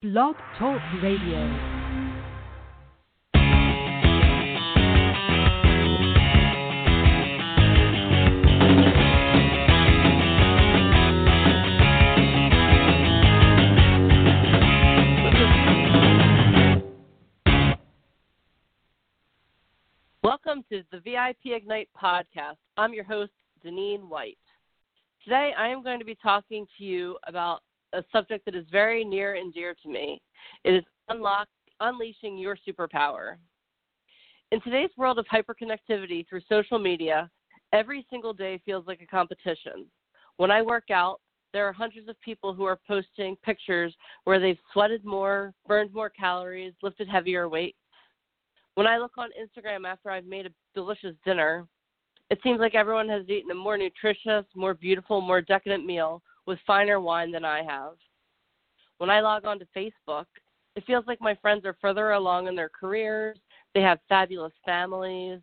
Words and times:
Blog 0.00 0.36
Talk 0.56 0.80
Radio. 1.02 1.40
Welcome 20.22 20.62
to 20.70 20.84
the 20.92 21.00
VIP 21.00 21.36
Ignite 21.46 21.88
podcast. 22.00 22.54
I'm 22.76 22.94
your 22.94 23.02
host, 23.02 23.32
Deneen 23.66 24.08
White. 24.08 24.38
Today 25.24 25.50
I 25.58 25.66
am 25.66 25.82
going 25.82 25.98
to 25.98 26.04
be 26.04 26.14
talking 26.14 26.68
to 26.78 26.84
you 26.84 27.18
about 27.26 27.62
a 27.92 28.04
subject 28.12 28.44
that 28.44 28.54
is 28.54 28.66
very 28.70 29.04
near 29.04 29.34
and 29.34 29.52
dear 29.52 29.74
to 29.82 29.88
me. 29.88 30.20
It 30.64 30.74
is 30.74 30.84
unlock, 31.08 31.48
unleashing 31.80 32.38
your 32.38 32.56
superpower. 32.66 33.36
In 34.50 34.60
today's 34.62 34.90
world 34.96 35.18
of 35.18 35.26
hyperconnectivity 35.26 36.26
through 36.28 36.40
social 36.48 36.78
media, 36.78 37.30
every 37.72 38.06
single 38.10 38.32
day 38.32 38.60
feels 38.64 38.86
like 38.86 39.00
a 39.02 39.06
competition. 39.06 39.86
When 40.36 40.50
I 40.50 40.62
work 40.62 40.90
out, 40.90 41.20
there 41.52 41.66
are 41.66 41.72
hundreds 41.72 42.08
of 42.08 42.20
people 42.20 42.52
who 42.52 42.64
are 42.64 42.78
posting 42.86 43.36
pictures 43.44 43.94
where 44.24 44.38
they've 44.38 44.58
sweated 44.72 45.04
more, 45.04 45.54
burned 45.66 45.92
more 45.92 46.10
calories, 46.10 46.74
lifted 46.82 47.08
heavier 47.08 47.48
weights. 47.48 47.78
When 48.74 48.86
I 48.86 48.98
look 48.98 49.12
on 49.18 49.30
Instagram 49.30 49.86
after 49.86 50.10
I've 50.10 50.26
made 50.26 50.46
a 50.46 50.50
delicious 50.74 51.14
dinner, 51.24 51.66
it 52.30 52.38
seems 52.42 52.60
like 52.60 52.74
everyone 52.74 53.08
has 53.08 53.28
eaten 53.28 53.50
a 53.50 53.54
more 53.54 53.78
nutritious, 53.78 54.44
more 54.54 54.74
beautiful, 54.74 55.20
more 55.20 55.40
decadent 55.40 55.86
meal 55.86 56.22
with 56.48 56.58
finer 56.66 56.98
wine 56.98 57.30
than 57.30 57.44
I 57.44 57.62
have. 57.62 57.92
When 58.96 59.10
I 59.10 59.20
log 59.20 59.44
on 59.44 59.58
to 59.58 59.66
Facebook, 59.76 60.24
it 60.76 60.84
feels 60.86 61.04
like 61.06 61.20
my 61.20 61.34
friends 61.42 61.66
are 61.66 61.76
further 61.78 62.12
along 62.12 62.48
in 62.48 62.56
their 62.56 62.70
careers, 62.70 63.36
they 63.74 63.82
have 63.82 63.98
fabulous 64.08 64.54
families, 64.64 65.40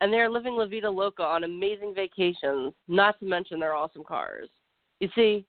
and 0.00 0.10
they're 0.10 0.30
living 0.30 0.54
La 0.54 0.66
Vida 0.66 0.90
Loca 0.90 1.22
on 1.22 1.44
amazing 1.44 1.92
vacations, 1.94 2.72
not 2.88 3.20
to 3.20 3.26
mention 3.26 3.60
their 3.60 3.74
awesome 3.74 4.02
cars. 4.02 4.48
You 4.98 5.10
see, 5.14 5.44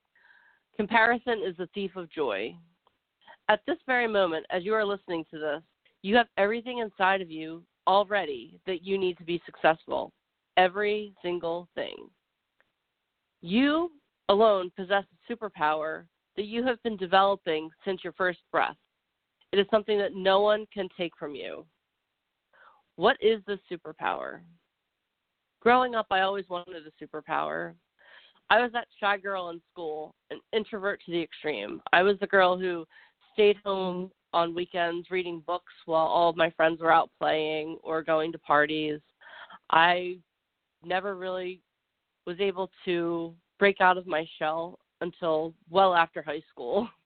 comparison 0.76 1.42
is 1.42 1.56
the 1.56 1.70
thief 1.74 1.96
of 1.96 2.12
joy. 2.12 2.54
At 3.48 3.62
this 3.66 3.78
very 3.88 4.10
moment, 4.10 4.46
as 4.50 4.66
you 4.66 4.74
are 4.74 4.86
listening 4.86 5.24
to 5.32 5.40
this, 5.40 5.62
you 6.02 6.18
have 6.18 6.28
everything 6.36 6.80
inside 6.80 7.22
of 7.22 7.32
you 7.32 7.64
already 7.88 8.60
that 8.66 8.84
you 8.84 8.98
need 8.98 9.18
to 9.20 9.24
be 9.24 9.42
successful. 9.46 10.12
Every 10.58 11.14
single 11.24 11.70
thing. 11.76 11.96
You 13.40 13.92
alone 14.30 14.72
possess 14.76 15.04
a 15.04 15.34
superpower 15.34 16.06
that 16.36 16.46
you 16.46 16.64
have 16.64 16.82
been 16.84 16.98
developing 16.98 17.70
since 17.86 18.04
your 18.04 18.14
first 18.14 18.40
breath. 18.52 18.76
It 19.52 19.60
is 19.60 19.66
something 19.72 19.98
that 19.98 20.14
no 20.14 20.42
one 20.42 20.66
can 20.74 20.88
take 20.98 21.14
from 21.18 21.34
you. 21.36 21.66
What 22.96 23.18
is 23.22 23.42
this 23.48 23.60
superpower? 23.72 24.40
Growing 25.62 25.96
up, 25.96 26.08
I 26.12 26.22
always 26.22 26.48
wanted 26.50 26.84
a 26.86 27.04
superpower. 27.04 27.74
I 28.50 28.62
was 28.62 28.72
that 28.74 28.88
shy 29.00 29.18
girl 29.18 29.50
in 29.50 29.62
school, 29.72 30.16
an 30.30 30.40
introvert 30.54 31.02
to 31.06 31.12
the 31.12 31.22
extreme. 31.22 31.82
I 31.92 32.04
was 32.04 32.18
the 32.20 32.28
girl 32.28 32.58
who 32.58 32.86
stayed 33.34 33.58
home 33.64 34.12
on 34.34 34.56
weekends 34.56 35.10
reading 35.10 35.44
books 35.46 35.74
while 35.86 36.06
all 36.06 36.30
of 36.30 36.38
my 36.38 36.50
friends 36.52 36.82
were 36.82 36.92
out 36.92 37.10
playing 37.20 37.78
or 37.84 38.04
going 38.04 38.32
to 38.32 38.40
parties. 38.40 39.00
I 39.70 40.18
never 40.84 41.16
really 41.16 41.62
was 42.26 42.40
able 42.40 42.70
to 42.86 43.34
break 43.60 43.82
out 43.82 43.98
of 43.98 44.08
my 44.08 44.26
shell 44.40 44.80
until 45.02 45.54
well 45.70 45.94
after 45.94 46.22
high 46.22 46.44
school. 46.52 46.88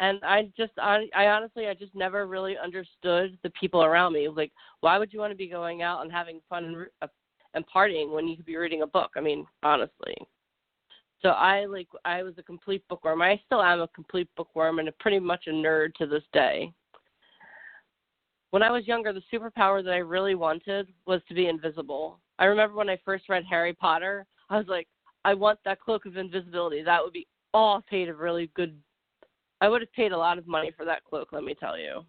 And 0.00 0.20
I 0.22 0.48
just, 0.56 0.70
I, 0.78 1.08
I 1.12 1.26
honestly, 1.26 1.66
I 1.66 1.74
just 1.74 1.92
never 1.92 2.28
really 2.28 2.56
understood 2.56 3.36
the 3.42 3.50
people 3.60 3.82
around 3.82 4.12
me. 4.12 4.28
Like, 4.28 4.52
why 4.80 4.96
would 4.96 5.12
you 5.12 5.18
want 5.18 5.32
to 5.32 5.36
be 5.36 5.48
going 5.48 5.82
out 5.82 6.02
and 6.02 6.12
having 6.12 6.40
fun 6.48 6.64
and, 6.64 6.86
uh, 7.02 7.08
and 7.54 7.64
partying 7.66 8.12
when 8.12 8.28
you 8.28 8.36
could 8.36 8.46
be 8.46 8.56
reading 8.56 8.82
a 8.82 8.86
book? 8.86 9.10
I 9.16 9.20
mean, 9.20 9.44
honestly. 9.64 10.14
So 11.20 11.30
I 11.30 11.64
like, 11.64 11.88
I 12.04 12.22
was 12.22 12.34
a 12.38 12.44
complete 12.44 12.84
bookworm. 12.88 13.22
I 13.22 13.40
still 13.46 13.60
am 13.60 13.80
a 13.80 13.88
complete 13.88 14.28
bookworm 14.36 14.78
and 14.78 14.88
a 14.88 14.92
pretty 14.92 15.18
much 15.18 15.48
a 15.48 15.50
nerd 15.50 15.94
to 15.94 16.06
this 16.06 16.22
day. 16.32 16.72
When 18.50 18.62
I 18.62 18.70
was 18.70 18.86
younger, 18.86 19.12
the 19.12 19.22
superpower 19.32 19.82
that 19.82 19.92
I 19.92 19.98
really 19.98 20.36
wanted 20.36 20.88
was 21.06 21.20
to 21.28 21.34
be 21.34 21.48
invisible. 21.48 22.20
I 22.38 22.44
remember 22.44 22.76
when 22.76 22.88
I 22.88 22.98
first 23.04 23.28
read 23.28 23.44
Harry 23.50 23.74
Potter, 23.74 24.26
I 24.48 24.56
was 24.56 24.68
like, 24.68 24.86
I 25.24 25.34
want 25.34 25.58
that 25.64 25.80
cloak 25.80 26.06
of 26.06 26.16
invisibility. 26.16 26.82
That 26.82 27.02
would 27.02 27.12
be 27.12 27.26
all 27.54 27.82
paid 27.88 28.08
a 28.08 28.14
really 28.14 28.50
good. 28.54 28.78
I 29.60 29.68
would 29.68 29.82
have 29.82 29.92
paid 29.92 30.12
a 30.12 30.18
lot 30.18 30.38
of 30.38 30.46
money 30.46 30.70
for 30.76 30.84
that 30.84 31.04
cloak. 31.04 31.28
Let 31.32 31.44
me 31.44 31.54
tell 31.54 31.78
you. 31.78 32.04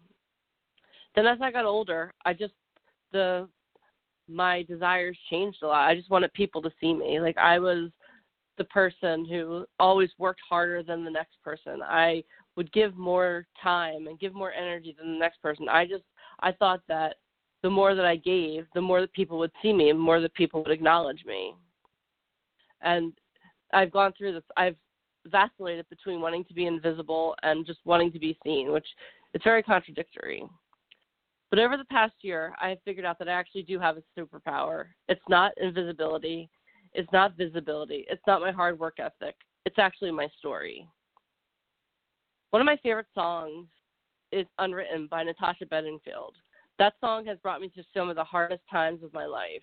Then 1.14 1.26
as 1.26 1.38
I 1.42 1.50
got 1.50 1.64
older, 1.64 2.12
I 2.24 2.32
just 2.32 2.54
the 3.12 3.48
my 4.28 4.62
desires 4.62 5.18
changed 5.28 5.58
a 5.62 5.66
lot. 5.66 5.88
I 5.88 5.96
just 5.96 6.10
wanted 6.10 6.32
people 6.34 6.62
to 6.62 6.70
see 6.80 6.94
me. 6.94 7.20
Like 7.20 7.36
I 7.36 7.58
was 7.58 7.90
the 8.58 8.64
person 8.64 9.24
who 9.24 9.64
always 9.78 10.10
worked 10.18 10.40
harder 10.48 10.82
than 10.82 11.04
the 11.04 11.10
next 11.10 11.36
person. 11.42 11.80
I 11.82 12.22
would 12.56 12.70
give 12.72 12.96
more 12.96 13.46
time 13.60 14.06
and 14.06 14.20
give 14.20 14.34
more 14.34 14.52
energy 14.52 14.94
than 14.98 15.12
the 15.12 15.18
next 15.18 15.42
person. 15.42 15.68
I 15.68 15.86
just 15.86 16.04
I 16.40 16.52
thought 16.52 16.80
that 16.88 17.16
the 17.62 17.70
more 17.70 17.94
that 17.94 18.04
I 18.04 18.16
gave, 18.16 18.66
the 18.74 18.80
more 18.80 19.00
that 19.00 19.12
people 19.12 19.38
would 19.38 19.52
see 19.62 19.72
me 19.72 19.90
and 19.90 19.98
more 19.98 20.20
that 20.20 20.34
people 20.34 20.62
would 20.62 20.72
acknowledge 20.72 21.24
me 21.26 21.54
and 22.82 23.12
I've 23.72 23.92
gone 23.92 24.12
through 24.16 24.34
this. 24.34 24.42
I've 24.56 24.76
vacillated 25.26 25.86
between 25.90 26.20
wanting 26.20 26.44
to 26.44 26.54
be 26.54 26.66
invisible 26.66 27.34
and 27.42 27.66
just 27.66 27.80
wanting 27.84 28.12
to 28.12 28.18
be 28.18 28.38
seen, 28.44 28.72
which 28.72 28.86
it's 29.34 29.44
very 29.44 29.62
contradictory. 29.62 30.44
But 31.50 31.58
over 31.58 31.76
the 31.76 31.84
past 31.84 32.14
year, 32.22 32.54
I 32.60 32.68
have 32.70 32.78
figured 32.84 33.04
out 33.04 33.18
that 33.18 33.28
I 33.28 33.32
actually 33.32 33.64
do 33.64 33.78
have 33.78 33.96
a 33.96 34.02
superpower. 34.18 34.86
It's 35.08 35.20
not 35.28 35.52
invisibility, 35.60 36.48
it's 36.92 37.10
not 37.12 37.36
visibility, 37.36 38.06
it's 38.08 38.22
not 38.26 38.40
my 38.40 38.52
hard 38.52 38.78
work 38.78 38.98
ethic. 38.98 39.34
It's 39.66 39.78
actually 39.78 40.10
my 40.10 40.28
story. 40.38 40.86
One 42.50 42.62
of 42.62 42.66
my 42.66 42.78
favorite 42.82 43.06
songs 43.14 43.66
is 44.32 44.46
Unwritten 44.58 45.06
by 45.10 45.22
Natasha 45.22 45.66
Bedingfield. 45.66 46.34
That 46.78 46.94
song 47.00 47.26
has 47.26 47.38
brought 47.38 47.60
me 47.60 47.68
to 47.76 47.84
some 47.94 48.08
of 48.08 48.16
the 48.16 48.24
hardest 48.24 48.62
times 48.70 49.02
of 49.02 49.12
my 49.12 49.26
life 49.26 49.62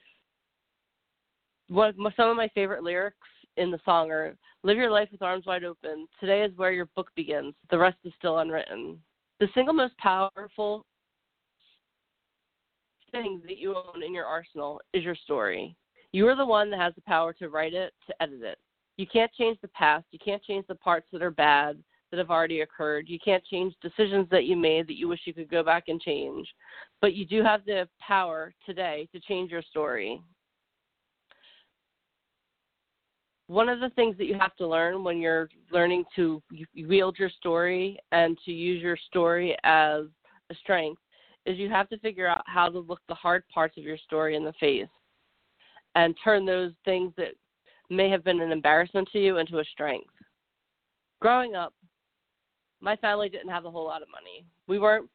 some 1.70 2.30
of 2.30 2.38
my 2.38 2.50
favorite 2.54 2.84
lyrics 2.84 3.18
in 3.58 3.72
the 3.72 3.80
song 3.84 4.12
are 4.12 4.36
live 4.64 4.78
your 4.78 4.92
life 4.92 5.10
with 5.12 5.22
arms 5.22 5.46
wide 5.46 5.64
open. 5.64 6.08
Today 6.20 6.44
is 6.44 6.56
where 6.56 6.72
your 6.72 6.88
book 6.96 7.10
begins. 7.16 7.54
The 7.70 7.78
rest 7.78 7.98
is 8.04 8.14
still 8.18 8.40
unwritten. 8.40 9.00
The 9.40 9.48
single 9.54 9.74
most 9.74 9.98
powerful 9.98 10.86
thing 13.12 13.42
that 13.48 13.58
you 13.58 13.76
own 13.76 14.04
in 14.04 14.14
your 14.14 14.26
arsenal 14.26 14.82
is 14.94 15.04
your 15.04 15.16
story. 15.16 15.76
You 16.12 16.28
are 16.28 16.36
the 16.36 16.46
one 16.46 16.70
that 16.72 16.80
has 16.80 16.96
the 16.96 17.02
power 17.02 17.34
to 17.34 17.50
write 17.50 17.74
it 17.74 17.94
to 18.08 18.22
edit 18.22 18.42
it. 18.42 18.58
You 18.98 19.06
can't 19.06 19.32
change 19.34 19.58
the 19.62 19.68
past. 19.70 20.06
You 20.12 20.20
can't 20.24 20.44
change 20.44 20.66
the 20.68 20.76
parts 20.76 21.08
that 21.12 21.22
are 21.22 21.32
bad 21.32 21.78
that 22.10 22.18
have 22.18 22.32
already 22.32 22.62
occurred. 22.62 23.10
You 23.10 23.20
can't 23.24 23.44
change 23.46 23.76
decisions 23.82 24.28
that 24.32 24.46
you 24.46 24.56
made 24.56 24.88
that 24.88 24.98
you 24.98 25.08
wish 25.08 25.22
you 25.26 25.34
could 25.34 25.50
go 25.50 25.64
back 25.64 25.86
and 25.88 26.02
change. 26.02 26.48
But 27.02 27.14
you 27.14 27.26
do 27.26 27.44
have 27.44 27.66
the 27.66 27.88
power 28.00 28.54
today 28.66 29.08
to 29.14 29.20
change 29.20 29.52
your 29.52 29.62
story 29.62 30.22
one 33.48 33.70
of 33.70 33.80
the 33.80 33.90
things 33.92 34.18
that 34.18 34.26
you 34.26 34.38
have 34.38 34.56
to 34.58 34.68
learn 34.68 35.04
when 35.04 35.20
you're 35.20 35.50
learning 35.72 36.04
to 36.16 36.42
wield 36.86 37.18
your 37.18 37.30
story 37.30 37.98
and 38.12 38.38
to 38.46 38.52
use 38.52 38.82
your 38.82 38.98
story 39.08 39.56
as 39.64 40.04
a 40.50 40.56
strength 40.56 41.02
is 41.46 41.58
you 41.58 41.70
have 41.70 41.88
to 41.90 41.98
figure 42.00 42.28
out 42.28 42.44
how 42.46 42.70
to 42.70 42.80
look 42.80 43.00
the 43.08 43.16
hard 43.16 43.44
parts 43.48 43.78
of 43.78 43.84
your 43.84 43.98
story 43.98 44.36
in 44.36 44.44
the 44.44 44.54
face 44.60 44.88
and 45.96 46.14
turn 46.22 46.46
those 46.46 46.74
things 46.84 47.14
that 47.18 47.34
may 47.90 48.10
have 48.10 48.24
been 48.24 48.42
an 48.42 48.52
embarrassment 48.52 49.08
to 49.14 49.20
you 49.20 49.38
into 49.38 49.60
a 49.60 49.66
strength. 49.66 50.10
Growing 51.22 51.56
up, 51.56 51.74
my 52.82 52.98
family 52.98 53.30
didn't 53.30 53.50
have 53.50 53.66
a 53.66 53.72
whole 53.72 53.86
lot 53.86 54.02
of 54.02 54.10
money. 54.12 54.46
We 54.68 54.78
weren't 54.78 55.10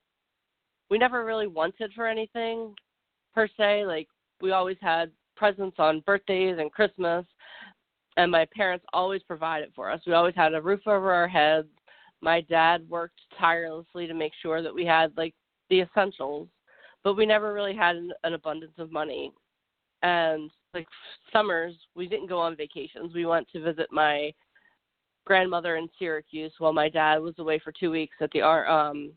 we 0.90 0.98
never 0.98 1.24
really 1.24 1.46
wanted 1.46 1.90
for 1.94 2.06
anything 2.06 2.74
per 3.34 3.48
se, 3.56 3.86
like 3.86 4.08
we 4.42 4.52
always 4.52 4.76
had 4.80 5.10
presents 5.36 5.76
on 5.78 6.00
birthdays 6.00 6.58
and 6.58 6.70
Christmas, 6.70 7.24
and 8.16 8.30
my 8.30 8.46
parents 8.54 8.84
always 8.92 9.22
provided 9.22 9.72
for 9.74 9.90
us. 9.90 10.00
We 10.06 10.12
always 10.12 10.34
had 10.34 10.54
a 10.54 10.60
roof 10.60 10.86
over 10.86 11.12
our 11.12 11.28
heads. 11.28 11.68
My 12.20 12.42
dad 12.42 12.88
worked 12.88 13.20
tirelessly 13.38 14.06
to 14.06 14.14
make 14.14 14.32
sure 14.40 14.62
that 14.62 14.74
we 14.74 14.84
had 14.84 15.12
like 15.16 15.34
the 15.70 15.80
essentials, 15.80 16.48
but 17.02 17.14
we 17.14 17.26
never 17.26 17.52
really 17.52 17.74
had 17.74 17.96
an, 17.96 18.12
an 18.24 18.34
abundance 18.34 18.74
of 18.78 18.92
money. 18.92 19.32
And 20.02 20.50
like 20.74 20.86
summers, 21.32 21.74
we 21.94 22.06
didn't 22.06 22.28
go 22.28 22.38
on 22.38 22.56
vacations. 22.56 23.14
We 23.14 23.26
went 23.26 23.48
to 23.52 23.62
visit 23.62 23.88
my 23.90 24.32
grandmother 25.24 25.76
in 25.76 25.88
Syracuse 25.98 26.52
while 26.58 26.72
my 26.72 26.88
dad 26.88 27.18
was 27.18 27.34
away 27.38 27.60
for 27.60 27.72
2 27.72 27.90
weeks 27.90 28.16
at 28.20 28.30
the 28.32 28.42
um 28.42 29.12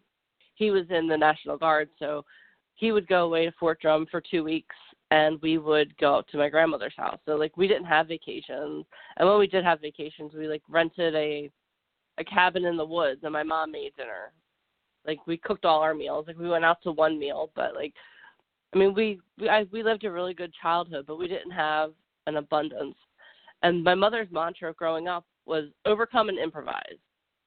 he 0.58 0.72
was 0.72 0.86
in 0.90 1.08
the 1.08 1.18
National 1.18 1.58
Guard, 1.58 1.90
so 2.00 2.24
he 2.76 2.94
would 2.94 3.08
go 3.08 3.26
away 3.26 3.46
to 3.46 3.52
Fort 3.60 3.82
Drum 3.82 4.06
for 4.10 4.22
2 4.22 4.42
weeks 4.44 4.76
and 5.12 5.40
we 5.42 5.58
would 5.58 5.96
go 5.98 6.24
to 6.32 6.38
my 6.38 6.50
grandmother's 6.50 6.96
house. 6.98 7.20
So 7.26 7.36
like 7.36 7.58
we 7.58 7.68
didn't 7.68 7.86
have 7.86 8.08
vacations, 8.08 8.86
and 9.18 9.30
when 9.30 9.40
we 9.40 9.48
did 9.48 9.64
have 9.64 9.82
vacations, 9.82 10.34
we 10.34 10.48
like 10.48 10.64
rented 10.70 11.16
a 11.16 11.50
a 12.18 12.24
cabin 12.24 12.66
in 12.66 12.78
the 12.78 12.86
woods, 12.86 13.22
and 13.24 13.34
my 13.34 13.44
mom 13.44 13.72
made 13.72 13.96
dinner. 13.98 14.32
Like 15.06 15.20
we 15.28 15.38
cooked 15.38 15.66
all 15.66 15.82
our 15.82 15.94
meals. 15.94 16.26
Like 16.28 16.38
we 16.38 16.50
went 16.50 16.66
out 16.66 16.82
to 16.84 16.92
one 16.92 17.20
meal, 17.20 17.52
but 17.56 17.76
like 17.76 17.94
I 18.74 18.78
mean, 18.78 18.94
we 18.94 19.20
we 19.40 19.50
I, 19.50 19.64
we 19.72 19.84
lived 19.84 20.04
a 20.04 20.12
really 20.12 20.34
good 20.34 20.54
childhood, 20.62 21.06
but 21.08 21.18
we 21.20 21.28
didn't 21.28 21.52
have 21.52 21.92
an 22.28 22.38
abundance. 22.38 22.96
And 23.64 23.84
my 23.84 23.96
mother's 23.96 24.28
mantra 24.32 24.74
growing 24.74 25.08
up 25.08 25.26
was 25.46 25.66
overcome 25.86 26.30
and 26.30 26.40
improvise. 26.40 26.98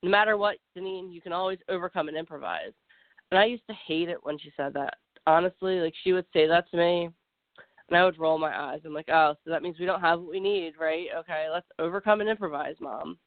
No 0.02 0.10
matter 0.10 0.36
what, 0.36 0.56
Deneen, 0.76 1.12
you 1.12 1.20
can 1.20 1.32
always 1.32 1.58
overcome 1.68 2.08
and 2.08 2.16
improvise. 2.16 2.72
And 3.30 3.38
I 3.38 3.44
used 3.44 3.66
to 3.68 3.74
hate 3.86 4.08
it 4.08 4.18
when 4.22 4.38
she 4.38 4.52
said 4.56 4.72
that. 4.74 4.94
Honestly, 5.26 5.80
like 5.80 5.94
she 6.02 6.12
would 6.12 6.24
say 6.32 6.46
that 6.46 6.70
to 6.70 6.76
me, 6.76 7.10
and 7.88 7.96
I 7.96 8.04
would 8.04 8.18
roll 8.18 8.38
my 8.38 8.56
eyes. 8.56 8.80
I'm 8.84 8.94
like, 8.94 9.08
oh, 9.08 9.34
so 9.44 9.50
that 9.50 9.62
means 9.62 9.78
we 9.78 9.86
don't 9.86 10.00
have 10.00 10.20
what 10.20 10.30
we 10.30 10.40
need, 10.40 10.74
right? 10.78 11.06
Okay, 11.16 11.46
let's 11.52 11.66
overcome 11.78 12.20
and 12.20 12.30
improvise, 12.30 12.76
mom. 12.80 13.18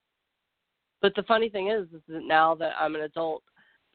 But 1.02 1.16
the 1.16 1.24
funny 1.24 1.50
thing 1.50 1.70
is, 1.70 1.88
is 1.94 2.02
that 2.08 2.24
now 2.24 2.54
that 2.56 2.74
I'm 2.80 2.96
an 2.96 3.02
adult, 3.02 3.44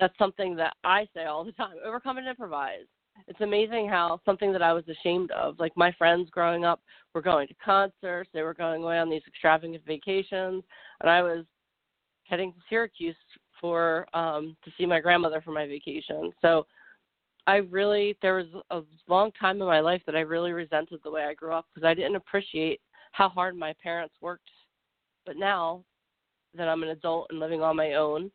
that's 0.01 0.17
something 0.19 0.57
that 0.57 0.75
I 0.85 1.07
say 1.15 1.25
all 1.25 1.45
the 1.45 1.53
time: 1.53 1.75
overcome 1.85 2.19
and 2.19 2.29
improvise 2.29 2.87
it's 3.29 3.41
amazing 3.41 3.89
how 3.89 4.21
something 4.25 4.53
that 4.53 4.63
I 4.63 4.73
was 4.73 4.85
ashamed 4.89 5.31
of, 5.33 5.59
like 5.59 5.77
my 5.77 5.93
friends 5.93 6.29
growing 6.31 6.65
up 6.65 6.81
were 7.15 7.23
going 7.23 7.49
to 7.49 7.55
concerts, 7.55 8.31
they 8.33 8.43
were 8.43 8.55
going 8.55 8.83
away 8.83 8.99
on 8.99 9.11
these 9.11 9.23
extravagant 9.27 9.83
vacations, 9.87 10.63
and 11.01 11.11
I 11.11 11.23
was 11.23 11.45
heading 12.25 12.53
to 12.53 12.59
Syracuse 12.69 13.17
for 13.61 14.07
um 14.13 14.57
to 14.65 14.71
see 14.77 14.85
my 14.85 15.01
grandmother 15.01 15.41
for 15.41 15.53
my 15.53 15.67
vacation. 15.67 16.31
So 16.43 16.67
I 17.47 17.57
really 17.57 18.17
there 18.23 18.35
was 18.35 18.47
a 18.71 18.83
long 19.09 19.31
time 19.33 19.61
in 19.61 19.67
my 19.67 19.81
life 19.81 20.03
that 20.07 20.17
I 20.17 20.21
really 20.21 20.53
resented 20.53 21.01
the 21.05 21.11
way 21.11 21.25
I 21.25 21.35
grew 21.35 21.53
up 21.53 21.67
because 21.73 21.87
I 21.87 21.95
didn't 21.95 22.17
appreciate 22.17 22.81
how 23.13 23.29
hard 23.29 23.57
my 23.57 23.75
parents 23.83 24.15
worked. 24.21 24.51
But 25.25 25.37
now 25.37 25.85
that 26.55 26.69
I'm 26.69 26.83
an 26.83 26.91
adult 26.91 27.29
and 27.31 27.39
living 27.39 27.63
on 27.63 27.77
my 27.77 27.95
own, 27.95 28.31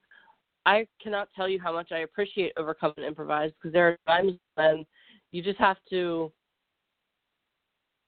I 0.65 0.87
cannot 1.01 1.29
tell 1.35 1.49
you 1.49 1.59
how 1.59 1.73
much 1.73 1.91
I 1.91 1.99
appreciate 1.99 2.53
overcome 2.55 2.93
and 2.97 3.05
improvise 3.05 3.51
because 3.51 3.73
there 3.73 3.87
are 3.87 3.97
times 4.07 4.33
when 4.55 4.85
you 5.31 5.41
just 5.41 5.59
have 5.59 5.77
to 5.89 6.31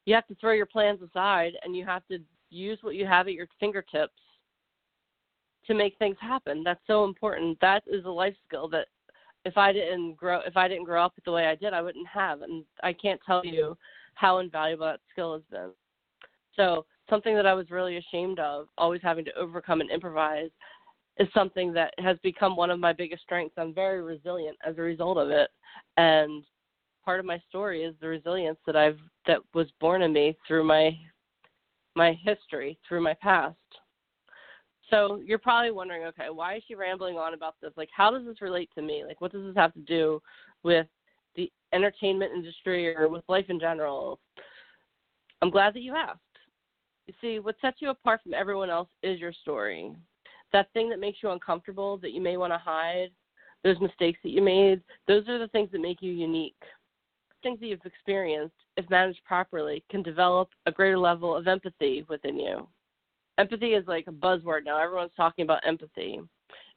you 0.05 0.13
have 0.13 0.27
to 0.27 0.35
throw 0.35 0.51
your 0.51 0.65
plans 0.65 1.01
aside 1.01 1.53
and 1.63 1.75
you 1.75 1.85
have 1.85 2.05
to 2.07 2.19
use 2.49 2.77
what 2.81 2.95
you 2.95 3.05
have 3.05 3.27
at 3.27 3.33
your 3.33 3.47
fingertips 3.59 4.13
to 5.65 5.73
make 5.73 5.97
things 5.97 6.17
happen. 6.19 6.61
That's 6.63 6.81
so 6.87 7.05
important. 7.05 7.57
That 7.61 7.83
is 7.87 8.05
a 8.05 8.09
life 8.09 8.35
skill 8.45 8.67
that 8.69 8.87
if 9.45 9.57
I 9.57 9.73
didn't 9.73 10.15
grow 10.15 10.39
if 10.45 10.55
I 10.57 10.67
didn't 10.67 10.85
grow 10.85 11.03
up 11.03 11.13
the 11.25 11.31
way 11.31 11.47
I 11.47 11.55
did, 11.55 11.73
I 11.73 11.81
wouldn't 11.81 12.07
have 12.07 12.41
and 12.41 12.63
I 12.81 12.93
can't 12.93 13.19
tell 13.25 13.45
you 13.45 13.77
how 14.15 14.39
invaluable 14.39 14.85
that 14.85 14.99
skill 15.11 15.33
has 15.33 15.43
been. 15.51 15.71
So, 16.55 16.85
something 17.09 17.35
that 17.35 17.47
I 17.47 17.53
was 17.53 17.71
really 17.71 17.97
ashamed 17.97 18.39
of, 18.39 18.67
always 18.77 19.01
having 19.01 19.25
to 19.25 19.35
overcome 19.35 19.81
and 19.81 19.89
improvise 19.89 20.51
is 21.17 21.27
something 21.33 21.73
that 21.73 21.93
has 21.99 22.17
become 22.23 22.55
one 22.55 22.71
of 22.71 22.79
my 22.79 22.93
biggest 22.93 23.23
strengths. 23.23 23.55
I'm 23.57 23.73
very 23.73 24.01
resilient 24.01 24.57
as 24.65 24.77
a 24.77 24.81
result 24.81 25.17
of 25.17 25.29
it. 25.29 25.49
And 25.97 26.43
part 27.03 27.19
of 27.19 27.25
my 27.25 27.41
story 27.49 27.83
is 27.83 27.95
the 28.01 28.07
resilience 28.07 28.57
that 28.65 28.75
I've 28.75 28.99
that 29.27 29.39
was 29.53 29.67
born 29.79 30.01
in 30.01 30.13
me 30.13 30.37
through 30.47 30.63
my 30.63 30.97
my 31.95 32.17
history, 32.23 32.77
through 32.87 33.01
my 33.01 33.13
past. 33.15 33.55
So 34.89 35.21
you're 35.25 35.39
probably 35.39 35.71
wondering, 35.71 36.03
okay, 36.05 36.27
why 36.31 36.55
is 36.55 36.63
she 36.67 36.75
rambling 36.75 37.17
on 37.17 37.33
about 37.33 37.55
this? 37.61 37.71
Like 37.75 37.89
how 37.95 38.11
does 38.11 38.25
this 38.25 38.41
relate 38.41 38.69
to 38.75 38.81
me? 38.81 39.03
Like 39.07 39.21
what 39.21 39.31
does 39.31 39.45
this 39.45 39.55
have 39.55 39.73
to 39.73 39.79
do 39.79 40.21
with 40.63 40.87
the 41.35 41.51
entertainment 41.73 42.33
industry 42.35 42.95
or 42.95 43.07
with 43.07 43.23
life 43.27 43.45
in 43.49 43.59
general? 43.59 44.19
I'm 45.41 45.49
glad 45.49 45.73
that 45.73 45.81
you 45.81 45.95
asked. 45.95 46.19
You 47.07 47.13
see, 47.19 47.39
what 47.39 47.55
sets 47.61 47.77
you 47.81 47.89
apart 47.89 48.21
from 48.23 48.33
everyone 48.33 48.69
else 48.69 48.89
is 49.01 49.19
your 49.19 49.33
story 49.33 49.93
that 50.53 50.71
thing 50.71 50.87
that 50.89 50.99
makes 50.99 51.17
you 51.21 51.31
uncomfortable 51.31 51.97
that 51.97 52.13
you 52.13 52.21
may 52.21 52.37
want 52.37 52.53
to 52.53 52.57
hide, 52.57 53.09
those 53.63 53.79
mistakes 53.81 54.19
that 54.23 54.29
you 54.29 54.41
made, 54.41 54.81
those 55.07 55.27
are 55.27 55.39
the 55.39 55.47
things 55.49 55.69
that 55.71 55.81
make 55.81 56.01
you 56.01 56.13
unique. 56.13 56.55
Things 57.41 57.59
that 57.59 57.67
you've 57.67 57.85
experienced, 57.85 58.55
if 58.77 58.89
managed 58.89 59.19
properly, 59.25 59.83
can 59.89 60.01
develop 60.01 60.49
a 60.65 60.71
greater 60.71 60.97
level 60.97 61.35
of 61.35 61.47
empathy 61.47 62.05
within 62.07 62.39
you. 62.39 62.67
Empathy 63.37 63.73
is 63.73 63.85
like 63.87 64.05
a 64.07 64.11
buzzword 64.11 64.65
now. 64.65 64.81
Everyone's 64.81 65.11
talking 65.17 65.43
about 65.43 65.65
empathy. 65.65 66.19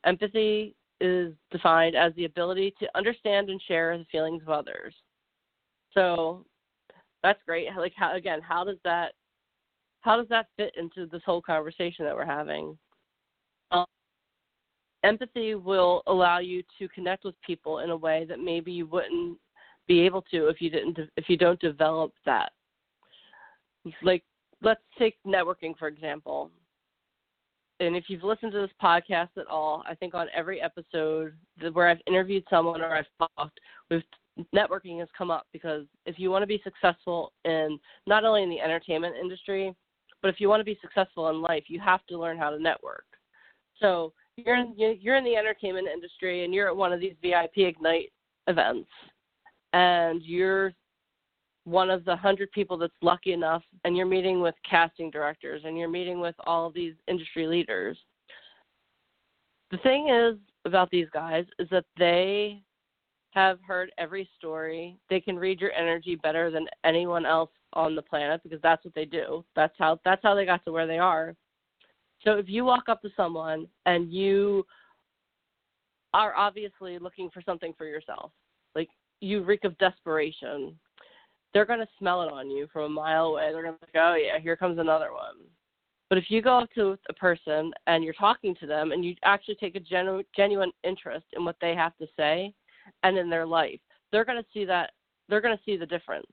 Empathy 0.05 0.75
is 1.01 1.35
defined 1.51 1.95
as 1.95 2.15
the 2.15 2.25
ability 2.25 2.75
to 2.81 2.89
understand 2.97 3.51
and 3.51 3.61
share 3.69 3.97
the 3.99 4.07
feelings 4.11 4.43
of 4.43 4.49
others. 4.49 4.95
So 5.93 6.45
that's 7.23 7.41
great. 7.47 7.69
Like 7.77 7.93
how 7.97 8.15
again, 8.15 8.41
how 8.41 8.65
does 8.65 8.79
that 8.85 9.13
how 10.01 10.17
does 10.17 10.29
that 10.29 10.47
fit 10.57 10.73
into 10.77 11.07
this 11.07 11.23
whole 11.27 11.43
conversation 11.43 12.05
that 12.05 12.15
we're 12.15 12.25
having? 12.25 12.79
Um, 13.73 13.87
empathy 15.05 15.55
will 15.55 16.03
allow 16.07 16.39
you 16.39 16.63
to 16.79 16.89
connect 16.89 17.25
with 17.25 17.35
people 17.45 17.81
in 17.81 17.91
a 17.91 17.97
way 17.97 18.25
that 18.29 18.39
maybe 18.39 18.73
you 18.73 18.87
wouldn't 18.87 19.39
be 19.89 20.01
able 20.01 20.23
to 20.23 20.49
if 20.49 20.61
you 20.61 20.71
didn't 20.71 20.99
if 21.17 21.29
you 21.29 21.37
don't 21.37 21.61
develop 21.61 22.13
that 22.25 22.53
like 24.03 24.25
let's 24.67 24.81
take 24.99 25.17
networking 25.27 25.77
for 25.79 25.89
example. 25.89 26.51
And 27.79 27.95
if 27.95 28.05
you've 28.09 28.25
listened 28.25 28.53
to 28.53 28.61
this 28.61 28.71
podcast 28.83 29.29
at 29.37 29.47
all 29.49 29.85
i 29.87 29.95
think 29.95 30.15
on 30.15 30.29
every 30.35 30.63
episode 30.63 31.35
where 31.73 31.89
i've 31.89 32.01
interviewed 32.07 32.43
someone 32.49 32.81
or 32.81 32.97
i've 32.97 33.05
talked 33.19 33.61
with 33.91 34.03
networking 34.55 34.99
has 34.99 35.09
come 35.17 35.31
up 35.31 35.47
because 35.53 35.85
if 36.07 36.19
you 36.19 36.31
want 36.31 36.43
to 36.43 36.47
be 36.47 36.61
successful 36.65 37.33
in 37.45 37.79
not 38.07 38.25
only 38.25 38.43
in 38.43 38.49
the 38.49 38.61
entertainment 38.61 39.15
industry 39.15 39.75
but 40.23 40.35
if 40.35 40.41
you 40.41 40.49
want 40.49 40.61
to 40.61 40.65
be 40.65 40.79
successful 40.81 41.29
in 41.29 41.41
life 41.41 41.65
you 41.69 41.79
have 41.79 42.05
to 42.07 42.19
learn 42.19 42.37
how 42.39 42.51
to 42.51 42.59
network. 42.59 43.05
So 43.81 44.13
you're 44.37 44.57
in 44.57 44.75
you're 44.77 45.17
in 45.17 45.25
the 45.25 45.37
entertainment 45.37 45.89
industry 45.93 46.45
and 46.45 46.53
you're 46.53 46.69
at 46.69 46.77
one 46.77 46.93
of 46.93 47.01
these 47.01 47.15
VIP 47.23 47.59
Ignite 47.59 48.13
events, 48.47 48.89
and 49.73 50.23
you're 50.23 50.73
one 51.67 51.91
of 51.91 52.05
the 52.05 52.15
hundred 52.15 52.51
people 52.53 52.79
that's 52.79 52.95
lucky 53.03 53.33
enough, 53.33 53.63
and 53.85 53.97
you're 53.97 54.07
meeting 54.07 54.41
with 54.41 54.55
casting 54.69 55.11
directors 55.11 55.63
and 55.65 55.77
you're 55.77 55.89
meeting 55.89 56.21
with 56.21 56.37
all 56.47 56.71
these 56.71 56.95
industry 57.09 57.49
leaders. 57.49 57.99
The 59.73 59.79
thing 59.79 60.09
is 60.09 60.37
about 60.65 60.91
these 60.91 61.09
guys 61.13 61.45
is 61.59 61.69
that 61.71 61.85
they 61.99 62.63
have 63.33 63.59
heard 63.67 63.91
every 63.99 64.29
story. 64.39 64.97
They 65.11 65.21
can 65.21 65.37
read 65.37 65.61
your 65.61 65.73
energy 65.73 66.15
better 66.15 66.53
than 66.53 66.67
anyone 66.85 67.27
else 67.27 67.51
on 67.73 67.97
the 67.97 68.03
planet 68.03 68.43
because 68.45 68.63
that's 68.63 68.85
what 68.85 68.95
they 68.95 69.05
do. 69.05 69.45
That's 69.57 69.75
how 69.77 69.99
that's 70.05 70.23
how 70.23 70.37
they 70.37 70.47
got 70.47 70.65
to 70.67 70.73
where 70.73 70.87
they 70.87 70.99
are. 70.99 71.35
So 72.23 72.39
if 72.39 72.49
you 72.49 72.65
walk 72.65 72.85
up 72.89 73.03
to 73.03 73.11
someone 73.17 73.67
and 73.87 74.13
you 74.13 74.65
are 76.15 76.33
obviously 76.37 77.01
looking 77.01 77.29
for 77.29 77.43
something 77.43 77.75
for 77.77 77.87
yourself, 77.87 78.31
like 78.77 78.89
you 79.21 79.43
reek 79.43 79.65
of 79.65 79.77
desperation, 79.79 80.79
they're 81.57 81.65
going 81.65 81.81
to 81.81 81.89
smell 81.99 82.21
it 82.21 82.31
on 82.31 82.51
you 82.51 82.69
from 82.71 82.83
a 82.83 82.89
mile 82.91 83.29
away. 83.29 83.51
They're 83.51 83.63
going 83.63 83.73
to 83.73 83.81
be 83.81 83.87
like, 83.95 84.05
oh, 84.05 84.15
yeah, 84.15 84.39
here 84.39 84.59
comes 84.59 84.79
another 84.79 85.11
one. 85.11 85.37
But 86.11 86.19
if 86.19 86.25
you 86.29 86.43
go 86.43 86.59
up 86.59 86.69
to 86.75 86.99
a 87.09 87.15
person 87.15 87.73
and 87.87 88.05
you're 88.05 88.13
talking 88.13 88.55
to 88.57 88.67
them 88.67 88.93
and 88.93 89.03
you 89.03 89.15
actually 89.25 89.55
take 89.55 89.75
a 89.75 89.81
genu- 89.81 90.23
genuine 90.37 90.71
interest 90.85 91.25
in 91.33 91.47
what 91.47 91.57
they 91.63 91.75
have 91.75 91.97
to 91.97 92.07
say 92.15 92.53
and 93.05 93.17
in 93.17 93.31
their 93.31 93.47
life, 93.47 93.81
they're 94.13 94.27
going 94.27 94.37
to 94.37 94.47
see 94.53 94.67
that 94.67 94.91
they're 95.31 95.41
going 95.41 95.57
to 95.57 95.63
see 95.65 95.79
the 95.79 95.87
difference. 95.87 96.27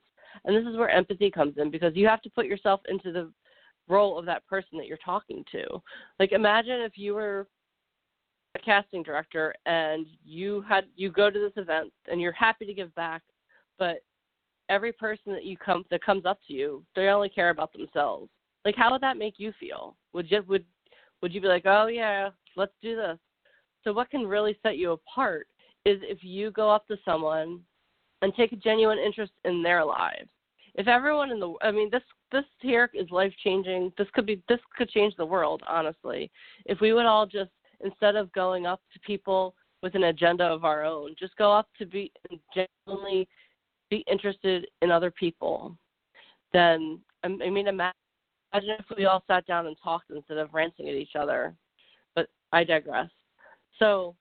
And 0.44 0.53
this 0.53 0.70
is 0.70 0.77
where 0.77 0.89
empathy 0.89 1.32
comes 1.32 1.53
in 1.56 1.72
because 1.72 1.96
you 1.96 2.06
have 2.06 2.22
to 2.24 2.30
put 2.30 2.46
yourself 2.46 2.82
into 2.89 3.13
the 3.13 3.32
role 3.88 4.20
of 4.20 4.25
that 4.25 4.46
person 4.46 4.77
that 4.77 4.88
you're 4.88 4.98
talking 4.98 5.46
to. 5.53 5.63
Like 6.20 6.34
imagine 6.34 6.82
if 6.82 6.98
you 6.98 7.13
were 7.13 7.48
a 8.56 8.60
casting 8.60 9.03
director 9.03 9.56
and 9.65 10.06
you 10.25 10.65
had 10.68 10.84
you 10.98 11.10
go 11.10 11.30
to 11.30 11.39
this 11.39 11.53
event 11.56 11.94
and 12.12 12.20
you're 12.20 12.34
happy 12.34 12.65
to 12.65 12.74
give 12.74 12.94
back, 12.96 13.22
but 13.80 14.01
every 14.74 14.92
person 14.92 15.32
that 15.34 15.46
you 15.46 15.56
come 15.58 15.86
that 15.92 16.03
comes 16.03 16.25
up 16.25 16.39
to 16.48 16.53
you, 16.53 16.84
they 16.96 17.08
only 17.08 17.30
care 17.30 17.50
about 17.51 17.72
themselves. 17.74 18.30
Like 18.65 18.75
how 18.75 18.92
would 18.92 19.01
that 19.01 19.18
make 19.18 19.36
you 19.38 19.53
feel? 19.60 19.96
Would 20.13 20.32
you 20.32 20.44
would 20.48 20.65
would 21.22 21.34
you 21.34 21.42
be 21.42 21.48
like, 21.48 21.65
"Oh 21.65 21.88
yeah, 21.88 22.30
let's 22.56 22.74
do 22.82 22.96
this." 22.96 23.18
So 23.84 23.94
what 23.94 24.10
can 24.10 24.25
really 24.25 24.58
set 24.63 24.77
you 24.77 24.92
apart 24.92 25.48
is 25.86 26.00
if 26.01 26.24
you 26.24 26.51
go 26.51 26.70
up 26.70 26.88
to 26.88 26.98
someone 27.06 27.62
and 28.22 28.34
take 28.36 28.53
a 28.53 28.56
genuine 28.58 28.98
interest 28.98 29.34
in 29.44 29.62
their 29.62 29.84
lives. 29.84 30.30
If 30.75 30.88
everyone 30.88 31.30
in 31.30 31.39
the 31.39 31.53
I 31.62 31.72
mean 31.72 31.89
this 31.92 32.01
this 32.32 32.46
here 32.62 32.89
is 32.94 33.10
life 33.12 33.34
changing. 33.44 33.94
This 33.98 34.08
could 34.13 34.25
be 34.25 34.42
this 34.50 34.60
could 34.75 34.89
change 34.89 35.13
the 35.18 35.25
world, 35.25 35.62
honestly. 35.68 36.32
If 36.65 36.82
we 36.82 36.94
would 36.94 37.06
all 37.06 37.27
just 37.27 37.51
instead 37.82 38.15
of 38.15 38.32
going 38.32 38.65
up 38.65 38.82
to 38.94 39.00
people 39.01 39.56
with 39.84 39.94
an 39.96 40.06
agenda 40.06 40.46
of 40.46 40.63
our 40.63 40.84
own, 40.84 41.13
just 41.20 41.36
go 41.36 41.51
up 41.51 41.68
to 41.77 41.86
be 41.86 42.12
genuinely 42.56 43.27
be 43.94 44.04
interested 44.12 44.66
in 44.82 44.90
other 44.90 45.12
people. 45.12 45.78
Then 46.52 47.00
I 47.24 47.28
mean, 47.28 47.68
imagine 47.68 47.94
if 48.54 48.86
we 48.98 49.06
all 49.06 49.24
sat 49.28 49.46
down 49.46 49.68
and 49.68 49.76
talked 49.84 50.10
instead 50.10 50.38
of 50.38 50.54
ranting 50.54 50.90
at 50.90 50.96
each 50.96 51.16
other. 51.18 51.54
But 52.16 52.28
I 52.52 52.64
digress. 52.64 53.10
So, 53.78 54.16